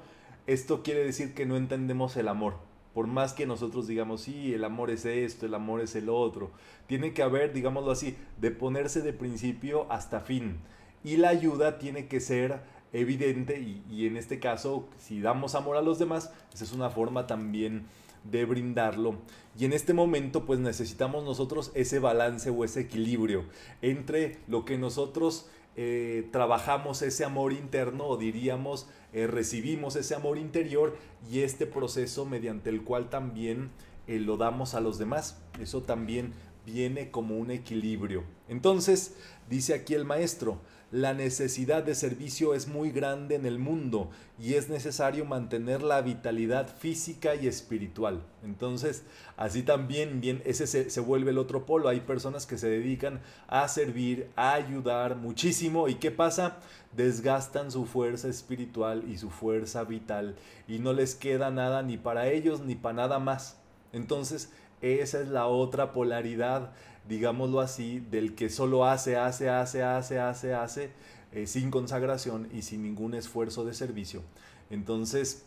esto 0.46 0.83
quiere 0.83 1.02
decir 1.02 1.33
que 1.33 1.46
no 1.46 1.57
entendemos 1.57 2.14
el 2.18 2.29
amor. 2.29 2.65
Por 2.96 3.09
más 3.09 3.35
que 3.35 3.44
nosotros 3.44 3.87
digamos, 3.87 4.22
sí, 4.22 4.54
el 4.54 4.64
amor 4.64 4.90
es 4.90 5.04
esto, 5.04 5.44
el 5.44 5.52
amor 5.52 5.82
es 5.82 5.94
el 5.96 6.09
otro. 6.09 6.50
Tiene 6.87 7.12
que 7.12 7.22
haber, 7.22 7.52
digámoslo 7.52 7.90
así, 7.90 8.16
de 8.40 8.50
ponerse 8.50 9.02
de 9.02 9.12
principio 9.12 9.87
hasta 9.92 10.20
fin 10.20 10.61
y 11.04 11.18
la 11.18 11.28
ayuda 11.28 11.76
tiene 11.76 12.09
que 12.09 12.20
ser 12.20 12.62
evidente 12.94 13.61
y, 13.61 14.06
en 14.06 14.16
este 14.16 14.40
caso, 14.40 14.88
si 14.98 15.20
damos 15.20 15.54
amor 15.54 15.76
a 15.76 15.82
los 15.82 15.98
demás, 15.98 16.32
esa 16.54 16.64
es 16.64 16.72
una 16.72 16.88
forma 16.88 17.26
también 17.26 17.85
de 18.24 18.46
brindarlo. 18.46 19.16
Y 19.59 19.66
en 19.66 19.74
este 19.74 19.92
momento 19.92 20.46
pues 20.46 20.59
necesitamos 20.59 21.22
nosotros 21.22 21.72
ese 21.74 21.98
balance 21.98 22.48
o 22.48 22.64
ese 22.64 22.80
equilibrio 22.80 23.44
entre 23.82 24.38
lo 24.48 24.64
que 24.64 24.78
nosotros 24.78 25.50
eh, 25.77 26.29
trabajamos 26.33 27.03
ese 27.03 27.25
amor 27.25 27.53
interno 27.53 28.07
o 28.07 28.17
diríamos 28.17 28.89
eh, 29.12 29.27
recibimos 29.27 29.97
ese 29.97 30.15
amor 30.15 30.39
interior 30.39 30.97
y 31.31 31.41
este 31.41 31.67
proceso 31.67 32.25
mediante 32.25 32.71
el 32.71 32.83
cual 32.83 33.11
también 33.11 33.71
eh, 34.07 34.19
lo 34.19 34.37
damos 34.37 34.75
a 34.75 34.81
los 34.81 34.99
demás. 34.99 35.39
Eso 35.61 35.83
también 35.83 36.33
viene 36.66 37.11
como 37.11 37.38
un 37.38 37.50
equilibrio. 37.50 38.24
Entonces, 38.48 39.14
dice 39.48 39.72
aquí 39.72 39.94
el 39.94 40.05
maestro, 40.05 40.61
la 40.92 41.14
necesidad 41.14 41.83
de 41.83 41.96
servicio 41.96 42.55
es 42.55 42.68
muy 42.68 42.90
grande 42.90 43.35
en 43.35 43.44
el 43.44 43.59
mundo 43.59 44.11
y 44.38 44.55
es 44.55 44.68
necesario 44.68 45.24
mantener 45.24 45.83
la 45.83 46.00
vitalidad 46.00 46.68
física 46.76 47.35
y 47.35 47.48
espiritual. 47.48 48.22
Entonces, 48.44 49.02
así 49.37 49.62
también, 49.62 50.20
bien, 50.20 50.42
ese 50.44 50.66
se, 50.68 50.90
se, 50.90 51.00
vuelve 51.00 51.33
el 51.33 51.38
otro 51.38 51.66
polo. 51.66 51.88
Hay 51.88 52.00
personas 52.00 52.46
que 52.46 52.57
se 52.57 52.68
dedican 52.68 53.20
a 53.48 53.66
servir, 53.66 54.31
a 54.37 54.55
ayudar 54.55 55.16
muchísimo. 55.16 55.88
¿Y 55.88 55.96
qué 55.96 56.12
pasa? 56.12 56.59
Desgastan 56.96 57.72
su 57.72 57.85
fuerza 57.85 58.29
espiritual 58.29 59.05
y 59.09 59.18
su 59.18 59.31
fuerza 59.31 59.83
vital 59.85 60.37
y 60.68 60.79
no 60.79 60.92
les 60.92 61.14
queda 61.16 61.50
nada 61.50 61.83
ni 61.83 61.96
para 61.96 62.29
ellos 62.29 62.61
ni 62.61 62.76
para 62.76 62.94
nada 62.94 63.18
más. 63.18 63.59
Entonces, 63.92 64.52
esa 64.87 65.20
es 65.20 65.29
la 65.29 65.46
otra 65.46 65.92
polaridad 65.92 66.72
digámoslo 67.09 67.61
así, 67.61 68.01
del 68.01 68.35
que 68.35 68.51
solo 68.51 68.85
hace, 68.85 69.16
hace, 69.16 69.49
hace, 69.49 69.83
hace, 69.83 70.18
hace, 70.18 70.55
hace, 70.55 70.90
eh, 71.33 71.46
sin 71.46 71.70
consagración 71.70 72.49
y 72.53 72.62
sin 72.62 72.83
ningún 72.83 73.14
esfuerzo 73.14 73.64
de 73.64 73.75
servicio. 73.75 74.22
Entonces, 74.70 75.44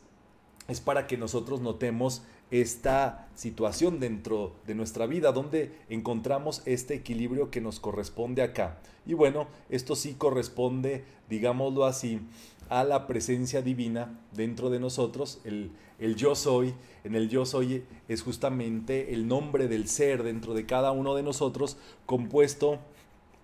es 0.67 0.79
para 0.79 1.07
que 1.07 1.17
nosotros 1.17 1.61
notemos 1.61 2.21
esta 2.51 3.27
situación 3.35 3.99
dentro 3.99 4.55
de 4.65 4.75
nuestra 4.75 5.05
vida, 5.05 5.31
donde 5.31 5.71
encontramos 5.89 6.63
este 6.65 6.95
equilibrio 6.95 7.51
que 7.51 7.61
nos 7.61 7.79
corresponde 7.79 8.41
acá. 8.41 8.79
Y 9.05 9.13
bueno, 9.13 9.47
esto 9.69 9.95
sí 9.95 10.13
corresponde, 10.13 11.03
digámoslo 11.29 11.85
así, 11.85 12.21
a 12.69 12.83
la 12.83 13.07
presencia 13.07 13.61
divina 13.61 14.19
dentro 14.31 14.69
de 14.69 14.79
nosotros, 14.79 15.41
el, 15.43 15.71
el 15.99 16.15
yo 16.15 16.35
soy. 16.35 16.73
En 17.03 17.15
el 17.15 17.29
yo 17.29 17.45
soy 17.45 17.83
es 18.07 18.21
justamente 18.21 19.13
el 19.13 19.27
nombre 19.27 19.67
del 19.67 19.87
ser 19.87 20.23
dentro 20.23 20.53
de 20.53 20.65
cada 20.65 20.91
uno 20.91 21.15
de 21.15 21.23
nosotros, 21.23 21.77
compuesto 22.05 22.79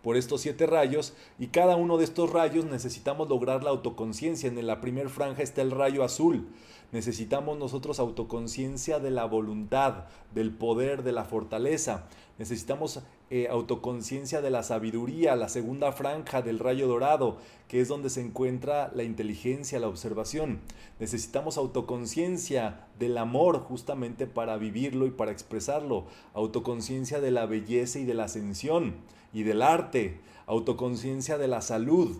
por 0.06 0.18
estos 0.18 0.42
siete 0.42 0.68
rayos 0.68 1.14
y 1.40 1.48
cada 1.48 1.76
uno 1.76 1.98
de 1.98 2.04
estos 2.04 2.32
rayos 2.32 2.66
necesitamos 2.66 3.28
lograr 3.28 3.64
la 3.64 3.72
autoconciencia. 3.72 4.48
En 4.48 4.68
la 4.68 4.80
primer 4.80 5.10
franja 5.10 5.42
está 5.42 5.64
el 5.64 5.72
rayo 5.72 6.04
azul. 6.04 6.48
Necesitamos 6.92 7.58
nosotros 7.58 8.00
autoconciencia 8.00 9.00
de 9.00 9.10
la 9.10 9.26
voluntad, 9.26 10.06
del 10.36 10.52
poder, 10.52 11.02
de 11.02 11.12
la 11.12 11.26
fortaleza. 11.26 12.08
Necesitamos 12.38 13.02
eh, 13.32 13.48
autoconciencia 13.50 14.40
de 14.42 14.52
la 14.52 14.62
sabiduría, 14.62 15.36
la 15.36 15.50
segunda 15.50 15.92
franja 15.92 16.44
del 16.44 16.60
rayo 16.60 16.88
dorado, 16.88 17.38
que 17.68 17.82
es 17.82 17.88
donde 17.88 18.12
se 18.12 18.22
encuentra 18.22 18.92
la 18.94 19.02
inteligencia, 19.02 19.80
la 19.80 19.88
observación. 19.88 20.60
Necesitamos 21.00 21.58
autoconciencia 21.58 22.86
del 23.00 23.18
amor 23.18 23.62
justamente 23.62 24.28
para 24.28 24.58
vivirlo 24.58 25.08
y 25.08 25.12
para 25.12 25.32
expresarlo. 25.32 26.06
Autoconciencia 26.36 27.20
de 27.20 27.32
la 27.32 27.48
belleza 27.48 27.98
y 27.98 28.06
de 28.06 28.14
la 28.14 28.26
ascensión 28.26 28.98
y 29.34 29.42
del 29.42 29.64
arte. 29.64 30.20
Autoconciencia 30.46 31.40
de 31.40 31.48
la 31.48 31.62
salud 31.62 32.18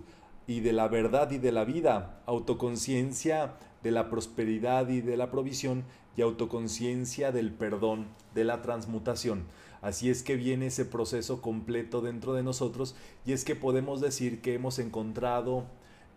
y 0.48 0.62
de 0.62 0.74
la 0.74 0.88
verdad 0.88 1.30
y 1.30 1.38
de 1.38 1.52
la 1.52 1.66
vida. 1.66 2.24
Autoconciencia 2.26 3.54
de 3.84 3.92
la 3.92 4.10
prosperidad 4.10 4.90
y 4.90 5.02
de 5.02 5.18
la 5.18 5.30
provisión 5.30 5.84
y 6.18 6.22
autoconciencia 6.22 7.32
del 7.32 7.52
perdón, 7.52 8.08
de 8.34 8.44
la 8.44 8.64
transmutación. 8.64 9.46
Así 9.82 10.10
es 10.10 10.24
que 10.24 10.36
viene 10.36 10.68
ese 10.68 10.86
proceso 10.86 11.42
completo 11.42 12.02
dentro 12.02 12.34
de 12.34 12.44
nosotros 12.44 12.96
y 13.26 13.34
es 13.34 13.46
que 13.46 13.56
podemos 13.56 14.02
decir 14.02 14.42
que 14.42 14.54
hemos 14.54 14.80
encontrado 14.80 15.66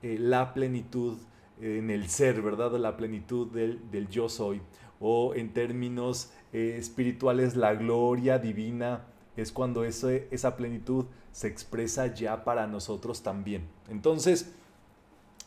eh, 0.03 0.17
la 0.19 0.55
plenitud 0.55 1.19
en 1.61 1.91
el 1.91 2.09
ser, 2.09 2.41
¿verdad? 2.43 2.73
La 2.77 2.97
plenitud 2.97 3.49
del, 3.49 4.09
yo 4.09 4.29
soy. 4.29 4.61
O 5.01 5.35
en 5.35 5.53
términos 5.53 6.31
eh, 6.53 6.77
espirituales, 6.79 7.57
la 7.57 7.75
gloria 7.75 8.39
divina 8.39 9.05
es 9.37 9.53
cuando 9.53 9.85
esa 9.85 10.57
plenitud 10.57 11.07
se 11.33 11.47
expresa 11.47 12.13
ya 12.13 12.45
para 12.45 12.67
nosotros 12.67 13.23
también. 13.23 13.63
Entonces, 13.89 14.53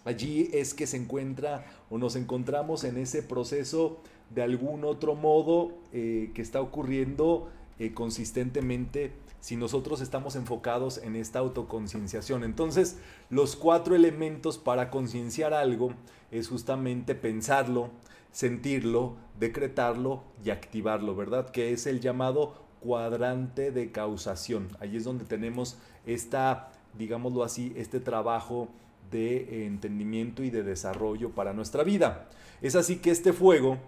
allí 0.05 0.49
es 0.53 0.73
que 0.73 0.87
se 0.87 0.97
encuentra 0.97 1.65
o 1.89 1.97
nos 1.97 2.15
encontramos 2.15 2.85
en 2.85 2.97
ese 2.97 3.21
proceso 3.23 3.99
de 4.29 4.43
algún 4.43 4.85
otro 4.85 5.15
modo 5.15 5.73
eh, 5.91 6.31
que 6.33 6.41
está 6.41 6.61
ocurriendo 6.61 7.49
eh, 7.81 7.95
consistentemente 7.95 9.11
si 9.39 9.55
nosotros 9.55 10.01
estamos 10.01 10.35
enfocados 10.35 10.99
en 10.99 11.15
esta 11.15 11.39
autoconcienciación. 11.39 12.43
Entonces, 12.43 12.99
los 13.31 13.55
cuatro 13.55 13.95
elementos 13.95 14.59
para 14.59 14.91
concienciar 14.91 15.55
algo 15.55 15.91
es 16.29 16.47
justamente 16.47 17.15
pensarlo, 17.15 17.89
sentirlo, 18.31 19.15
decretarlo 19.39 20.21
y 20.45 20.51
activarlo, 20.51 21.15
¿verdad? 21.15 21.49
Que 21.49 21.73
es 21.73 21.87
el 21.87 22.01
llamado 22.01 22.53
cuadrante 22.81 23.71
de 23.71 23.91
causación. 23.91 24.67
Ahí 24.79 24.95
es 24.95 25.03
donde 25.03 25.25
tenemos 25.25 25.79
esta, 26.05 26.69
digámoslo 26.99 27.43
así, 27.43 27.73
este 27.75 27.99
trabajo 27.99 28.67
de 29.09 29.65
entendimiento 29.65 30.43
y 30.43 30.51
de 30.51 30.61
desarrollo 30.61 31.31
para 31.31 31.51
nuestra 31.51 31.83
vida. 31.83 32.29
Es 32.61 32.75
así 32.75 32.97
que 32.97 33.09
este 33.09 33.33
fuego 33.33 33.79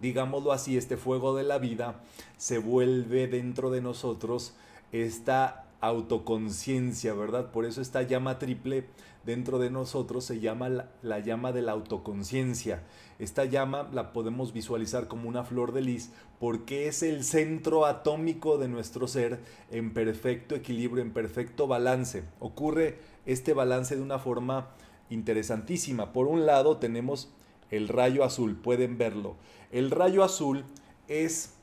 digámoslo 0.00 0.52
así, 0.52 0.76
este 0.76 0.96
fuego 0.96 1.34
de 1.36 1.44
la 1.44 1.58
vida 1.58 2.00
se 2.36 2.58
vuelve 2.58 3.26
dentro 3.28 3.70
de 3.70 3.80
nosotros 3.80 4.54
esta 4.92 5.66
autoconciencia, 5.80 7.12
¿verdad? 7.14 7.50
Por 7.50 7.64
eso 7.64 7.80
esta 7.80 8.02
llama 8.02 8.38
triple 8.38 8.86
dentro 9.24 9.58
de 9.58 9.70
nosotros 9.70 10.24
se 10.24 10.40
llama 10.40 10.68
la, 11.02 11.18
llama 11.20 11.52
de 11.52 11.62
la 11.62 11.72
autoconciencia. 11.72 12.82
Esta 13.18 13.44
llama 13.44 13.88
la 13.92 14.12
podemos 14.12 14.52
visualizar 14.52 15.08
como 15.08 15.28
una 15.28 15.44
flor 15.44 15.72
de 15.72 15.82
lis 15.82 16.10
porque 16.40 16.88
es 16.88 17.02
el 17.02 17.24
centro 17.24 17.86
atómico 17.86 18.58
de 18.58 18.68
nuestro 18.68 19.06
ser 19.06 19.40
en 19.70 19.92
perfecto 19.92 20.54
equilibrio, 20.54 21.02
en 21.02 21.12
perfecto 21.12 21.66
balance. 21.66 22.24
Ocurre 22.40 22.98
este 23.26 23.52
balance 23.52 23.96
de 23.96 24.02
una 24.02 24.18
forma 24.18 24.70
interesantísima. 25.10 26.12
Por 26.12 26.26
un 26.26 26.46
lado 26.46 26.78
tenemos 26.78 27.28
el 27.72 27.88
rayo 27.88 28.22
azul, 28.22 28.54
pueden 28.54 28.98
verlo. 28.98 29.34
El 29.72 29.90
rayo 29.90 30.22
azul 30.22 30.64
es 31.08 31.54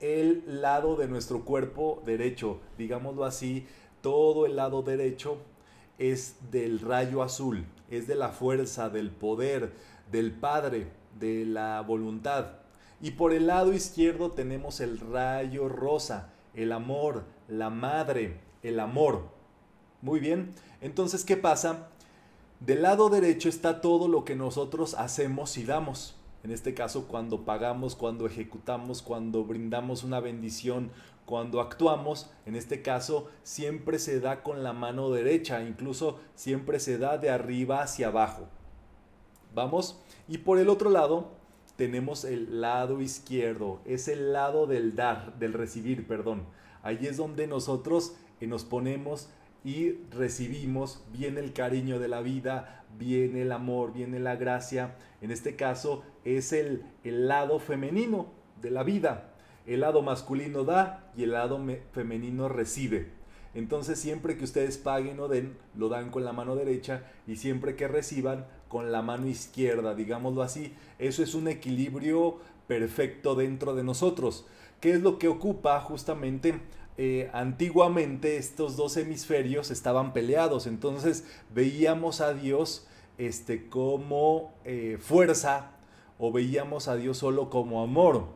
el 0.00 0.42
lado 0.60 0.96
de 0.96 1.08
nuestro 1.08 1.44
cuerpo 1.44 2.02
derecho, 2.04 2.58
digámoslo 2.76 3.24
así, 3.24 3.66
todo 4.02 4.46
el 4.46 4.56
lado 4.56 4.82
derecho 4.82 5.38
es 5.98 6.36
del 6.50 6.80
rayo 6.80 7.22
azul, 7.22 7.64
es 7.90 8.06
de 8.08 8.16
la 8.16 8.30
fuerza, 8.30 8.90
del 8.90 9.10
poder, 9.10 9.72
del 10.10 10.32
Padre, 10.32 10.88
de 11.18 11.44
la 11.44 11.82
voluntad. 11.82 12.46
Y 13.00 13.12
por 13.12 13.32
el 13.32 13.46
lado 13.46 13.72
izquierdo 13.72 14.32
tenemos 14.32 14.80
el 14.80 14.98
rayo 14.98 15.68
rosa, 15.68 16.32
el 16.54 16.72
amor, 16.72 17.24
la 17.48 17.70
madre, 17.70 18.38
el 18.62 18.80
amor. 18.80 19.28
Muy 20.02 20.18
bien, 20.18 20.52
entonces, 20.80 21.24
¿qué 21.24 21.36
pasa? 21.36 21.90
Del 22.60 22.82
lado 22.82 23.08
derecho 23.08 23.48
está 23.48 23.80
todo 23.80 24.06
lo 24.06 24.26
que 24.26 24.36
nosotros 24.36 24.92
hacemos 24.92 25.56
y 25.56 25.64
damos. 25.64 26.14
En 26.42 26.50
este 26.50 26.74
caso, 26.74 27.08
cuando 27.08 27.46
pagamos, 27.46 27.96
cuando 27.96 28.26
ejecutamos, 28.26 29.00
cuando 29.00 29.44
brindamos 29.44 30.04
una 30.04 30.20
bendición, 30.20 30.90
cuando 31.24 31.62
actuamos, 31.62 32.30
en 32.44 32.56
este 32.56 32.82
caso, 32.82 33.30
siempre 33.42 33.98
se 33.98 34.20
da 34.20 34.42
con 34.42 34.62
la 34.62 34.74
mano 34.74 35.10
derecha, 35.10 35.62
incluso 35.62 36.20
siempre 36.34 36.80
se 36.80 36.98
da 36.98 37.16
de 37.16 37.30
arriba 37.30 37.82
hacia 37.82 38.08
abajo. 38.08 38.46
¿Vamos? 39.54 39.98
Y 40.28 40.38
por 40.38 40.58
el 40.58 40.68
otro 40.68 40.90
lado, 40.90 41.28
tenemos 41.76 42.24
el 42.24 42.60
lado 42.60 43.00
izquierdo, 43.00 43.80
es 43.86 44.06
el 44.06 44.34
lado 44.34 44.66
del 44.66 44.96
dar, 44.96 45.38
del 45.38 45.54
recibir, 45.54 46.06
perdón. 46.06 46.42
Ahí 46.82 47.06
es 47.06 47.16
donde 47.16 47.46
nosotros 47.46 48.16
eh, 48.40 48.46
nos 48.46 48.64
ponemos 48.64 49.30
y 49.64 49.92
recibimos, 50.10 51.04
viene 51.12 51.40
el 51.40 51.52
cariño 51.52 51.98
de 51.98 52.08
la 52.08 52.20
vida, 52.20 52.84
viene 52.98 53.42
el 53.42 53.52
amor, 53.52 53.92
viene 53.92 54.18
la 54.18 54.36
gracia. 54.36 54.96
En 55.20 55.30
este 55.30 55.56
caso 55.56 56.02
es 56.24 56.52
el, 56.52 56.84
el 57.04 57.28
lado 57.28 57.58
femenino 57.58 58.32
de 58.60 58.70
la 58.70 58.82
vida. 58.82 59.34
El 59.66 59.80
lado 59.80 60.02
masculino 60.02 60.64
da 60.64 61.10
y 61.16 61.24
el 61.24 61.32
lado 61.32 61.60
femenino 61.92 62.48
recibe. 62.48 63.08
Entonces 63.54 63.98
siempre 63.98 64.36
que 64.36 64.44
ustedes 64.44 64.78
paguen 64.78 65.18
o 65.20 65.28
den, 65.28 65.56
lo 65.74 65.88
dan 65.88 66.10
con 66.10 66.24
la 66.24 66.32
mano 66.32 66.54
derecha 66.54 67.04
y 67.26 67.36
siempre 67.36 67.76
que 67.76 67.88
reciban 67.88 68.46
con 68.68 68.92
la 68.92 69.02
mano 69.02 69.26
izquierda, 69.26 69.94
digámoslo 69.94 70.42
así. 70.42 70.74
Eso 70.98 71.22
es 71.22 71.34
un 71.34 71.48
equilibrio 71.48 72.38
perfecto 72.66 73.34
dentro 73.34 73.74
de 73.74 73.82
nosotros. 73.82 74.46
¿Qué 74.80 74.92
es 74.92 75.02
lo 75.02 75.18
que 75.18 75.28
ocupa 75.28 75.78
justamente 75.80 76.60
eh, 76.98 77.30
antiguamente 77.32 78.36
estos 78.36 78.76
dos 78.76 78.96
hemisferios 78.96 79.70
estaban 79.70 80.12
peleados, 80.12 80.66
entonces 80.66 81.24
veíamos 81.54 82.20
a 82.20 82.34
Dios 82.34 82.86
este, 83.18 83.68
como 83.68 84.54
eh, 84.64 84.98
fuerza 85.00 85.72
o 86.18 86.32
veíamos 86.32 86.88
a 86.88 86.96
Dios 86.96 87.18
solo 87.18 87.50
como 87.50 87.82
amor. 87.82 88.26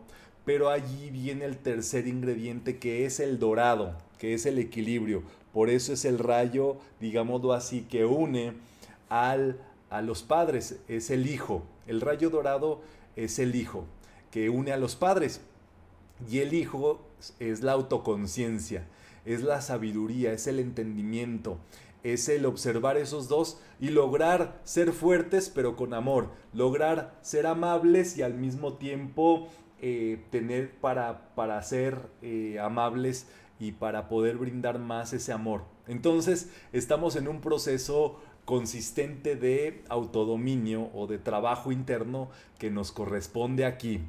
Pero 0.44 0.68
allí 0.68 1.10
viene 1.10 1.46
el 1.46 1.56
tercer 1.56 2.06
ingrediente 2.06 2.78
que 2.78 3.06
es 3.06 3.18
el 3.18 3.38
dorado, 3.38 3.96
que 4.18 4.34
es 4.34 4.44
el 4.44 4.58
equilibrio. 4.58 5.22
Por 5.52 5.70
eso 5.70 5.92
es 5.92 6.04
el 6.04 6.18
rayo, 6.18 6.76
digámoslo 7.00 7.52
así, 7.52 7.82
que 7.82 8.04
une 8.04 8.52
al, 9.08 9.58
a 9.88 10.02
los 10.02 10.22
padres, 10.22 10.80
es 10.88 11.10
el 11.10 11.28
hijo. 11.28 11.62
El 11.86 12.00
rayo 12.00 12.28
dorado 12.28 12.80
es 13.16 13.38
el 13.38 13.54
hijo, 13.54 13.86
que 14.30 14.50
une 14.50 14.72
a 14.72 14.76
los 14.76 14.96
padres. 14.96 15.40
Y 16.30 16.40
el 16.40 16.52
hijo 16.52 17.00
es 17.38 17.62
la 17.62 17.72
autoconciencia, 17.72 18.86
es 19.24 19.42
la 19.42 19.60
sabiduría, 19.60 20.32
es 20.32 20.46
el 20.46 20.58
entendimiento, 20.58 21.58
es 22.02 22.28
el 22.28 22.44
observar 22.44 22.96
esos 22.98 23.28
dos 23.28 23.58
y 23.80 23.88
lograr 23.88 24.60
ser 24.64 24.92
fuertes 24.92 25.50
pero 25.52 25.76
con 25.76 25.94
amor, 25.94 26.30
lograr 26.52 27.18
ser 27.22 27.46
amables 27.46 28.16
y 28.18 28.22
al 28.22 28.34
mismo 28.34 28.74
tiempo 28.74 29.48
eh, 29.80 30.22
tener 30.30 30.70
para, 30.80 31.34
para 31.34 31.62
ser 31.62 31.98
eh, 32.22 32.58
amables 32.60 33.26
y 33.58 33.72
para 33.72 34.08
poder 34.08 34.36
brindar 34.36 34.78
más 34.78 35.12
ese 35.12 35.32
amor. 35.32 35.62
Entonces 35.86 36.50
estamos 36.72 37.16
en 37.16 37.28
un 37.28 37.40
proceso 37.40 38.20
consistente 38.44 39.36
de 39.36 39.82
autodominio 39.88 40.90
o 40.92 41.06
de 41.06 41.18
trabajo 41.18 41.72
interno 41.72 42.28
que 42.58 42.70
nos 42.70 42.92
corresponde 42.92 43.64
aquí 43.64 44.02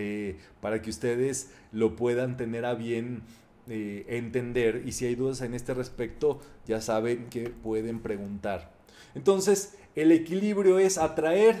eh, 0.00 0.38
para 0.60 0.80
que 0.80 0.90
ustedes 0.90 1.50
lo 1.72 1.94
puedan 1.94 2.36
tener 2.36 2.64
a 2.64 2.74
bien 2.74 3.22
eh, 3.68 4.06
entender 4.08 4.82
y 4.86 4.92
si 4.92 5.04
hay 5.04 5.14
dudas 5.14 5.42
en 5.42 5.54
este 5.54 5.74
respecto 5.74 6.40
ya 6.66 6.80
saben 6.80 7.26
que 7.26 7.50
pueden 7.50 8.00
preguntar. 8.00 8.72
Entonces 9.14 9.76
el 9.94 10.10
equilibrio 10.10 10.78
es 10.78 10.96
atraer 10.96 11.56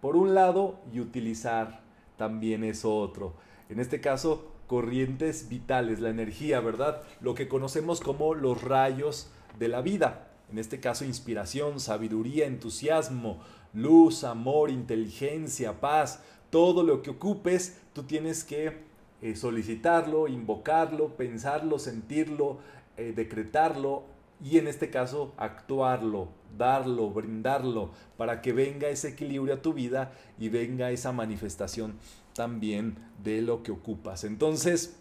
por 0.00 0.16
un 0.16 0.34
lado 0.34 0.80
y 0.92 1.00
utilizar 1.00 1.80
también 2.16 2.64
eso 2.64 2.96
otro. 2.96 3.34
En 3.68 3.78
este 3.78 4.00
caso 4.00 4.52
corrientes 4.66 5.48
vitales, 5.48 6.00
la 6.00 6.10
energía, 6.10 6.60
¿verdad? 6.60 7.02
Lo 7.20 7.34
que 7.34 7.46
conocemos 7.46 8.00
como 8.00 8.34
los 8.34 8.62
rayos 8.62 9.30
de 9.58 9.68
la 9.68 9.80
vida. 9.80 10.28
En 10.50 10.58
este 10.58 10.80
caso 10.80 11.04
inspiración, 11.04 11.80
sabiduría, 11.80 12.46
entusiasmo, 12.46 13.40
luz, 13.72 14.24
amor, 14.24 14.70
inteligencia, 14.70 15.80
paz, 15.80 16.22
todo 16.50 16.82
lo 16.82 17.02
que 17.02 17.10
ocupes, 17.10 17.78
tú 17.92 18.04
tienes 18.04 18.44
que 18.44 18.78
eh, 19.22 19.36
solicitarlo, 19.36 20.28
invocarlo, 20.28 21.16
pensarlo, 21.16 21.78
sentirlo, 21.78 22.58
eh, 22.96 23.12
decretarlo 23.14 24.04
y 24.44 24.58
en 24.58 24.68
este 24.68 24.90
caso 24.90 25.32
actuarlo, 25.38 26.28
darlo, 26.56 27.10
brindarlo, 27.10 27.90
para 28.16 28.42
que 28.42 28.52
venga 28.52 28.88
ese 28.88 29.08
equilibrio 29.08 29.54
a 29.54 29.62
tu 29.62 29.72
vida 29.72 30.12
y 30.38 30.48
venga 30.48 30.90
esa 30.90 31.12
manifestación 31.12 31.94
también 32.34 32.96
de 33.22 33.40
lo 33.40 33.62
que 33.62 33.72
ocupas. 33.72 34.24
Entonces, 34.24 34.96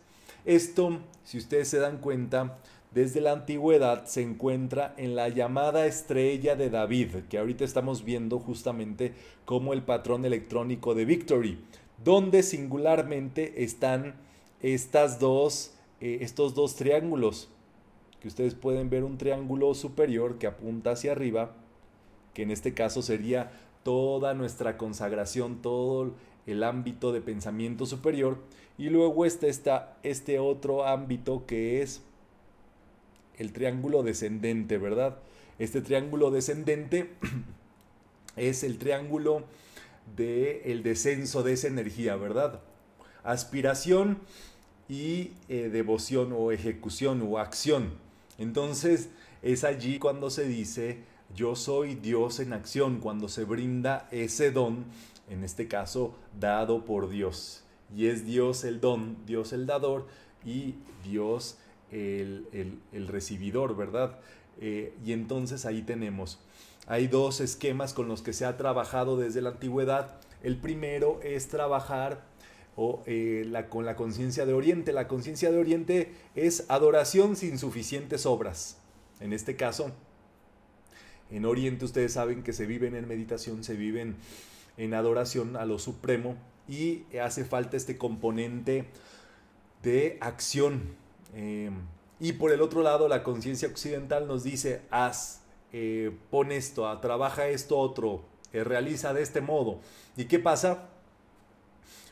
esto, 0.45 0.99
si 1.23 1.37
ustedes 1.37 1.67
se 1.67 1.79
dan 1.79 1.97
cuenta, 1.97 2.57
desde 2.95 3.19
la 3.19 3.33
antigüedad 3.33 4.05
se 4.05 4.21
encuentra 4.21 4.93
en 4.95 5.17
la 5.17 5.27
llamada 5.27 5.85
estrella 5.85 6.55
de 6.55 6.69
David, 6.69 7.25
que 7.29 7.37
ahorita 7.37 7.65
estamos 7.65 8.05
viendo 8.05 8.39
justamente 8.39 9.13
como 9.43 9.73
el 9.73 9.83
patrón 9.83 10.23
electrónico 10.23 10.95
de 10.95 11.03
Victory, 11.03 11.59
donde 12.05 12.41
singularmente 12.41 13.65
están 13.65 14.15
estas 14.61 15.19
dos, 15.19 15.73
eh, 15.99 16.19
estos 16.21 16.55
dos 16.55 16.77
triángulos, 16.77 17.49
que 18.21 18.29
ustedes 18.29 18.55
pueden 18.55 18.89
ver 18.89 19.03
un 19.03 19.17
triángulo 19.17 19.73
superior 19.73 20.37
que 20.37 20.47
apunta 20.47 20.91
hacia 20.91 21.11
arriba, 21.11 21.53
que 22.33 22.43
en 22.43 22.51
este 22.51 22.73
caso 22.73 23.01
sería 23.01 23.51
toda 23.83 24.33
nuestra 24.33 24.77
consagración, 24.77 25.61
todo 25.61 26.13
el 26.47 26.63
ámbito 26.63 27.11
de 27.11 27.19
pensamiento 27.19 27.85
superior, 27.85 28.37
y 28.77 28.89
luego 28.89 29.25
está, 29.25 29.97
este 30.01 30.39
otro 30.39 30.87
ámbito 30.87 31.45
que 31.45 31.81
es 31.81 32.01
el 33.37 33.53
triángulo 33.53 34.03
descendente, 34.03 34.77
¿verdad? 34.77 35.17
Este 35.59 35.81
triángulo 35.81 36.31
descendente 36.31 37.11
es 38.35 38.63
el 38.63 38.77
triángulo 38.77 39.43
del 40.15 40.61
el 40.65 40.83
descenso 40.83 41.43
de 41.43 41.53
esa 41.53 41.67
energía, 41.67 42.15
¿verdad? 42.15 42.61
Aspiración 43.23 44.19
y 44.87 45.31
eh, 45.49 45.69
devoción 45.71 46.33
o 46.33 46.51
ejecución 46.51 47.21
o 47.27 47.39
acción. 47.39 47.93
Entonces 48.37 49.09
es 49.41 49.63
allí 49.63 49.99
cuando 49.99 50.29
se 50.29 50.47
dice 50.47 50.99
yo 51.33 51.55
soy 51.55 51.95
Dios 51.95 52.39
en 52.39 52.53
acción, 52.53 52.99
cuando 52.99 53.27
se 53.27 53.45
brinda 53.45 54.07
ese 54.11 54.51
don, 54.51 54.85
en 55.29 55.43
este 55.43 55.67
caso 55.67 56.15
dado 56.39 56.85
por 56.85 57.09
Dios. 57.09 57.63
Y 57.95 58.07
es 58.07 58.25
Dios 58.25 58.63
el 58.63 58.79
don, 58.79 59.17
Dios 59.25 59.53
el 59.53 59.65
dador 59.65 60.07
y 60.45 60.75
Dios 61.03 61.57
el, 61.95 63.07
recibidor, 63.07 63.75
¿verdad? 63.75 64.19
Eh, 64.59 64.93
y 65.05 65.13
entonces 65.13 65.65
ahí 65.65 65.81
tenemos, 65.81 66.39
hay 66.87 67.07
dos 67.07 67.41
esquemas 67.41 67.93
con 67.93 68.07
los 68.07 68.21
que 68.21 68.33
se 68.33 68.45
ha 68.45 68.57
trabajado 68.57 69.17
desde 69.17 69.41
la 69.41 69.49
antigüedad. 69.49 70.19
El 70.43 70.57
primero 70.57 71.19
es 71.23 71.47
trabajar 71.47 72.23
o, 72.75 73.01
eh, 73.05 73.51
con 73.69 73.85
la 73.85 73.95
conciencia 73.95 74.45
de 74.45 74.53
Oriente. 74.53 74.93
La 74.93 75.07
conciencia 75.07 75.51
de 75.51 75.57
Oriente 75.57 76.13
es 76.35 76.65
adoración 76.69 77.35
sin 77.35 77.57
suficientes 77.57 78.25
obras. 78.25 78.77
En 79.19 79.33
este 79.33 79.55
caso, 79.55 79.91
en 81.31 81.45
Oriente 81.45 81.85
ustedes 81.85 82.13
saben 82.13 82.43
que 82.43 82.53
se 82.53 82.65
viven 82.65 82.95
en 82.95 83.07
meditación, 83.07 83.63
se 83.63 83.75
viven 83.75 84.15
en 84.77 84.93
adoración 84.93 85.55
a 85.55 85.65
lo 85.65 85.79
supremo 85.79 86.35
y 86.67 87.03
hace 87.17 87.45
falta 87.45 87.77
este 87.77 87.97
componente 87.97 88.85
de 89.83 90.17
acción, 90.19 90.95
Em, 91.35 91.85
y 92.19 92.33
por 92.33 92.51
el 92.51 92.61
otro 92.61 92.81
lado, 92.81 93.07
la 93.07 93.21
conciencia 93.21 93.67
occidental 93.67 94.25
nos 94.25 94.43
dice, 94.43 94.81
haz, 94.89 95.41
eh, 95.73 96.17
pon 96.31 96.53
esto, 96.53 96.87
ah, 96.87 97.01
trabaja 97.01 97.47
esto 97.47 97.77
otro, 97.77 98.23
eh, 98.53 98.63
realiza 98.63 99.13
de 99.13 99.21
este 99.21 99.41
modo. 99.41 99.81
¿Y 100.15 100.25
qué 100.25 100.39
pasa? 100.39 100.87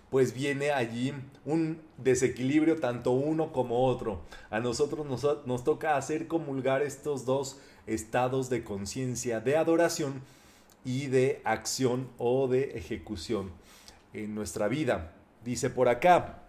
Pues 0.10 0.34
viene 0.34 0.72
allí 0.72 1.14
un 1.46 1.82
desequilibrio 1.98 2.80
tanto 2.82 3.12
uno 3.12 3.54
como 3.54 3.86
otro. 3.86 4.22
A 4.50 4.60
nosotros 4.60 5.08
nos, 5.08 5.26
nos 5.48 5.64
toca 5.64 5.96
hacer 5.96 6.28
comulgar 6.28 6.82
estos 6.82 7.26
dos 7.26 7.60
estados 7.88 8.50
de 8.50 8.64
conciencia, 8.64 9.40
de 9.40 9.56
adoración 9.56 10.22
y 10.84 11.08
de 11.08 11.42
acción 11.46 12.10
o 12.18 12.50
de 12.50 12.78
ejecución 12.78 13.52
en 14.12 14.36
nuestra 14.36 14.68
vida. 14.68 15.14
Dice 15.44 15.70
por 15.70 15.88
acá, 15.88 16.43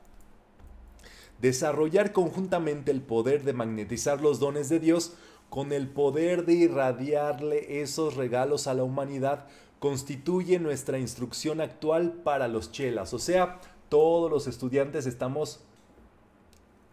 desarrollar 1.44 2.14
conjuntamente 2.14 2.90
el 2.90 3.02
poder 3.02 3.44
de 3.44 3.52
magnetizar 3.52 4.22
los 4.22 4.40
dones 4.40 4.70
de 4.70 4.80
Dios 4.80 5.12
con 5.50 5.72
el 5.72 5.88
poder 5.88 6.46
de 6.46 6.54
irradiarle 6.54 7.82
esos 7.82 8.16
regalos 8.16 8.66
a 8.66 8.72
la 8.72 8.82
humanidad 8.82 9.44
constituye 9.78 10.58
nuestra 10.58 10.98
instrucción 10.98 11.60
actual 11.60 12.12
para 12.12 12.48
los 12.48 12.72
chelas. 12.72 13.12
O 13.12 13.18
sea, 13.18 13.60
todos 13.90 14.30
los 14.30 14.46
estudiantes 14.46 15.04
estamos 15.04 15.60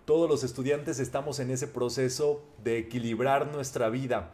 todos 0.03 0.29
los 0.29 0.43
estudiantes 0.43 0.99
estamos 0.99 1.39
en 1.39 1.49
ese 1.49 1.67
proceso 1.67 2.43
de 2.61 2.77
equilibrar 2.77 3.47
nuestra 3.53 3.87
vida 3.87 4.31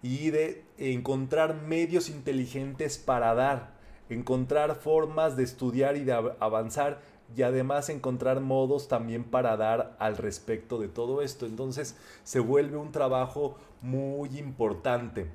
y 0.00 0.30
de 0.30 0.62
encontrar 0.78 1.60
medios 1.62 2.08
inteligentes 2.08 2.98
para 2.98 3.34
dar, 3.34 3.72
encontrar 4.10 4.76
formas 4.76 5.36
de 5.36 5.42
estudiar 5.42 5.96
y 5.96 6.04
de 6.04 6.12
avanzar 6.38 7.15
y 7.34 7.42
además 7.42 7.88
encontrar 7.88 8.40
modos 8.40 8.88
también 8.88 9.24
para 9.24 9.56
dar 9.56 9.96
al 9.98 10.16
respecto 10.16 10.78
de 10.78 10.88
todo 10.88 11.22
esto. 11.22 11.46
Entonces 11.46 11.96
se 12.24 12.40
vuelve 12.40 12.76
un 12.76 12.92
trabajo 12.92 13.56
muy 13.82 14.38
importante. 14.38 15.26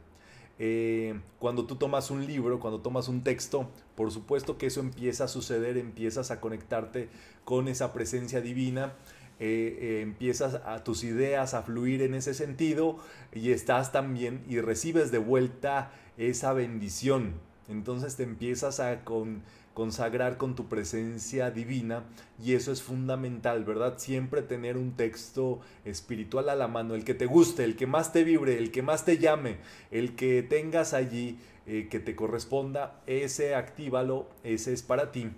Eh, 0.64 1.20
cuando 1.40 1.66
tú 1.66 1.76
tomas 1.76 2.12
un 2.12 2.26
libro, 2.28 2.60
cuando 2.60 2.82
tomas 2.82 3.08
un 3.08 3.24
texto, 3.24 3.68
por 3.96 4.12
supuesto 4.12 4.58
que 4.58 4.68
eso 4.68 4.80
empieza 4.80 5.24
a 5.24 5.28
suceder, 5.28 5.78
empiezas 5.78 6.30
a 6.30 6.40
conectarte 6.40 7.10
con 7.46 7.68
esa 7.68 7.94
presencia 7.94 8.42
divina, 8.42 8.94
eh, 9.40 9.78
eh, 9.82 10.02
empiezas 10.02 10.62
a 10.66 10.84
tus 10.84 11.04
ideas 11.04 11.56
a 11.56 11.64
fluir 11.64 12.04
en 12.04 12.14
ese 12.14 12.36
sentido 12.36 12.98
y 13.34 13.52
estás 13.52 13.92
también 13.92 14.44
y 14.48 14.60
recibes 14.60 15.12
de 15.12 15.18
vuelta 15.18 15.92
esa 16.18 16.54
bendición. 16.54 17.34
Entonces 17.68 18.16
te 18.16 18.22
empiezas 18.22 18.80
a 18.80 19.04
con 19.04 19.42
consagrar 19.74 20.38
con 20.38 20.56
tu 20.56 20.68
presencia 20.68 21.50
divina 21.52 22.04
y 22.44 22.54
eso 22.54 22.72
es 22.72 22.82
fundamental, 22.82 23.64
¿verdad? 23.64 23.98
Siempre 23.98 24.42
tener 24.42 24.78
un 24.78 24.92
texto 24.94 25.60
espiritual 25.86 26.50
a 26.50 26.56
la 26.56 26.68
mano, 26.68 26.96
el 26.96 27.06
que 27.06 27.14
te 27.14 27.26
guste, 27.26 27.64
el 27.64 27.76
que 27.76 27.88
más 27.88 28.12
te 28.12 28.24
vibre, 28.24 28.58
el 28.58 28.72
que 28.72 28.82
más 28.82 29.06
te 29.06 29.18
llame, 29.18 29.58
el 29.92 30.16
que 30.16 30.44
tengas 30.44 30.94
allí 30.94 31.40
eh, 31.68 31.88
que 31.90 32.00
te 32.00 32.16
corresponda, 32.16 33.02
ese 33.08 33.56
actívalo, 33.56 34.28
ese 34.44 34.74
es 34.74 34.82
para 34.82 35.12
ti. 35.12 35.30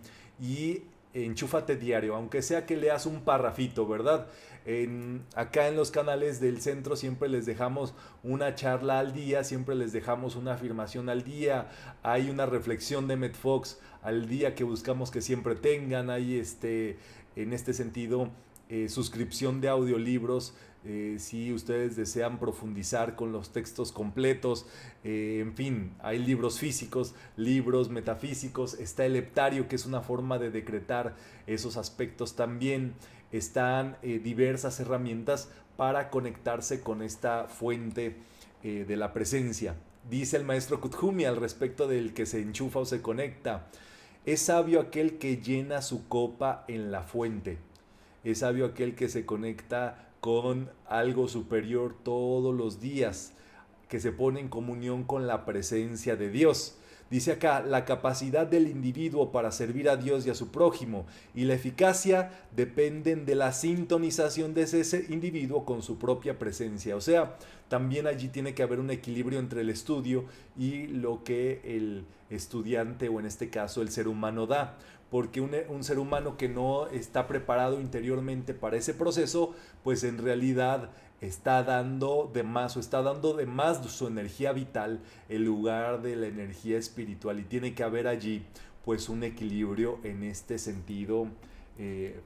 Y 0.41 0.83
enchúfate 1.13 1.75
diario, 1.75 2.15
aunque 2.15 2.41
sea 2.41 2.65
que 2.65 2.75
leas 2.75 3.05
un 3.05 3.21
parrafito, 3.21 3.87
¿verdad? 3.87 4.27
Acá 5.35 5.67
en 5.67 5.75
los 5.75 5.91
canales 5.91 6.39
del 6.39 6.61
centro 6.61 6.95
siempre 6.95 7.27
les 7.27 7.45
dejamos 7.45 7.93
una 8.23 8.55
charla 8.55 8.99
al 8.99 9.11
día, 9.11 9.43
siempre 9.43 9.75
les 9.75 9.91
dejamos 9.91 10.37
una 10.37 10.53
afirmación 10.53 11.09
al 11.09 11.23
día, 11.23 11.69
hay 12.01 12.29
una 12.29 12.45
reflexión 12.45 13.07
de 13.07 13.17
Medfox 13.17 13.79
al 14.01 14.27
día 14.27 14.55
que 14.55 14.63
buscamos 14.63 15.11
que 15.11 15.21
siempre 15.21 15.55
tengan, 15.55 16.09
hay 16.09 16.37
este, 16.37 16.97
en 17.35 17.51
este 17.51 17.73
sentido 17.73 18.29
eh, 18.69 18.87
suscripción 18.87 19.59
de 19.59 19.67
audiolibros 19.67 20.53
eh, 20.85 21.15
si 21.17 21.53
ustedes 21.53 21.95
desean 21.95 22.39
profundizar 22.39 23.15
con 23.15 23.31
los 23.31 23.53
textos 23.53 23.93
completos, 23.93 24.65
eh, 25.05 25.39
en 25.41 25.55
fin, 25.55 25.93
hay 26.01 26.19
libros 26.19 26.59
físicos, 26.59 27.15
libros 27.37 27.89
metafísicos, 27.89 28.73
está 28.73 29.05
el 29.05 29.15
heptario, 29.15 29.69
que 29.69 29.77
es 29.77 29.85
una 29.85 30.01
forma 30.01 30.39
de 30.39 30.51
decretar 30.51 31.15
esos 31.47 31.77
aspectos 31.77 32.35
también, 32.35 32.95
están 33.33 33.97
eh, 34.01 34.21
diversas 34.23 34.79
herramientas 34.79 35.49
para 35.75 36.09
conectarse 36.09 36.79
con 36.79 37.01
esta 37.01 37.45
fuente 37.45 38.15
de 38.63 38.95
la 38.95 39.11
presencia. 39.11 39.75
Dice 40.09 40.37
el 40.37 40.45
maestro 40.45 40.79
Kuthumi 40.79 41.25
al 41.25 41.35
respecto 41.35 41.85
del 41.85 42.13
que 42.13 42.25
se 42.25 42.39
enchufa 42.39 42.79
o 42.79 42.85
se 42.85 43.01
conecta. 43.01 43.67
Es 44.25 44.43
sabio 44.43 44.79
aquel 44.79 45.17
que 45.17 45.37
llena 45.37 45.81
su 45.81 46.07
copa 46.07 46.63
en 46.69 46.89
la 46.89 47.03
fuente. 47.03 47.57
Es 48.23 48.39
sabio 48.39 48.65
aquel 48.65 48.95
que 48.95 49.09
se 49.09 49.25
conecta 49.25 50.07
con 50.21 50.69
algo 50.87 51.27
superior 51.27 51.93
todos 52.01 52.55
los 52.55 52.79
días, 52.79 53.33
que 53.89 53.99
se 53.99 54.13
pone 54.13 54.39
en 54.39 54.47
comunión 54.47 55.03
con 55.03 55.27
la 55.27 55.43
presencia 55.43 56.15
de 56.15 56.29
Dios. 56.29 56.77
Dice 57.13 57.33
acá, 57.33 57.61
la 57.61 57.85
capacidad 57.85 58.47
del 58.47 58.67
individuo 58.67 59.31
para 59.31 59.51
servir 59.51 59.87
a 59.87 59.97
Dios 59.97 60.25
y 60.25 60.31
a 60.31 60.33
su 60.33 60.49
prójimo 60.49 61.05
y 61.35 61.43
la 61.43 61.53
eficacia 61.53 62.31
dependen 62.55 63.27
de 63.27 63.35
la 63.35 63.53
sintonización 63.53 64.55
de 64.55 64.63
ese 64.63 65.05
individuo 65.09 65.63
con 65.63 65.83
su 65.83 65.99
propia 65.99 66.39
presencia. 66.39 66.95
O 66.95 67.01
sea, 67.01 67.37
también 67.67 68.07
allí 68.07 68.29
tiene 68.29 68.55
que 68.55 68.63
haber 68.63 68.79
un 68.79 68.89
equilibrio 68.89 69.37
entre 69.37 69.61
el 69.61 69.69
estudio 69.69 70.25
y 70.57 70.87
lo 70.87 71.23
que 71.23 71.61
el 71.63 72.03
estudiante 72.31 73.09
o 73.09 73.19
en 73.19 73.27
este 73.27 73.51
caso 73.51 73.83
el 73.83 73.89
ser 73.89 74.07
humano 74.07 74.47
da 74.47 74.79
porque 75.13 75.41
un, 75.41 75.83
ser 75.83 75.99
humano 75.99 76.37
que 76.37 76.49
no 76.49 76.87
está 76.87 77.27
preparado 77.27 77.79
interiormente 77.79 78.55
para 78.55 78.77
ese 78.77 78.95
proceso, 78.95 79.53
pues 79.83 80.03
en 80.03 80.17
realidad 80.17 80.89
está 81.21 81.61
dando 81.61 82.31
de 82.33 82.41
más 82.41 82.77
o 82.77 82.79
está 82.79 83.03
dando 83.03 83.35
de 83.35 83.45
más 83.45 83.85
su 83.91 84.07
energía 84.07 84.53
vital 84.53 85.01
en 85.29 85.45
lugar 85.45 86.01
de 86.01 86.15
la 86.15 86.25
energía 86.25 86.79
espiritual 86.79 87.39
y 87.39 87.43
tiene 87.43 87.75
que 87.75 87.83
haber 87.83 88.07
allí 88.07 88.43
pues 88.85 89.07
un 89.07 89.23
equilibrio 89.23 89.99
en 90.03 90.23
este 90.23 90.57
sentido 90.57 91.27
eh, 91.77 92.19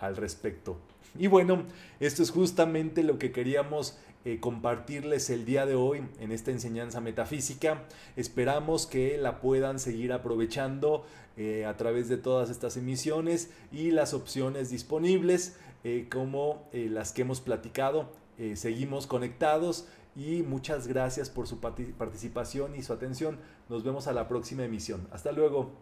al 0.00 0.16
respecto. 0.16 0.76
Y 1.16 1.28
bueno, 1.28 1.62
esto 2.00 2.24
es 2.24 2.32
justamente 2.32 3.04
lo 3.04 3.16
que 3.16 3.30
queríamos 3.30 3.96
eh, 4.26 4.40
compartirles 4.40 5.28
el 5.28 5.44
día 5.44 5.66
de 5.66 5.74
hoy 5.74 6.02
en 6.18 6.32
esta 6.32 6.50
enseñanza 6.50 7.00
metafísica. 7.00 7.82
Esperamos 8.16 8.86
que 8.86 9.18
la 9.18 9.40
puedan 9.40 9.78
seguir 9.78 10.14
aprovechando 10.14 11.04
eh, 11.36 11.66
a 11.66 11.76
través 11.76 12.08
de 12.08 12.16
todas 12.16 12.48
estas 12.48 12.78
emisiones 12.78 13.50
y 13.70 13.90
las 13.90 14.14
opciones 14.14 14.70
disponibles 14.70 15.56
eh, 15.84 16.08
como 16.10 16.68
las 16.72 17.12
que 17.12 17.22
hemos 17.22 17.42
platicado. 17.42 18.12
seguimos 18.54 19.06
conectados 19.06 19.86
y 20.16 20.42
muchas 20.42 20.86
gracias 20.88 21.28
por 21.28 21.46
su 21.46 21.60
participación 21.60 22.74
y 22.76 22.82
su 22.82 22.92
atención. 22.92 23.38
Nos 23.68 23.84
vemos 23.84 24.06
a 24.06 24.12
la 24.12 24.26
próxima 24.26 24.64
emisión. 24.64 25.06
Hasta 25.12 25.32
luego. 25.32 25.72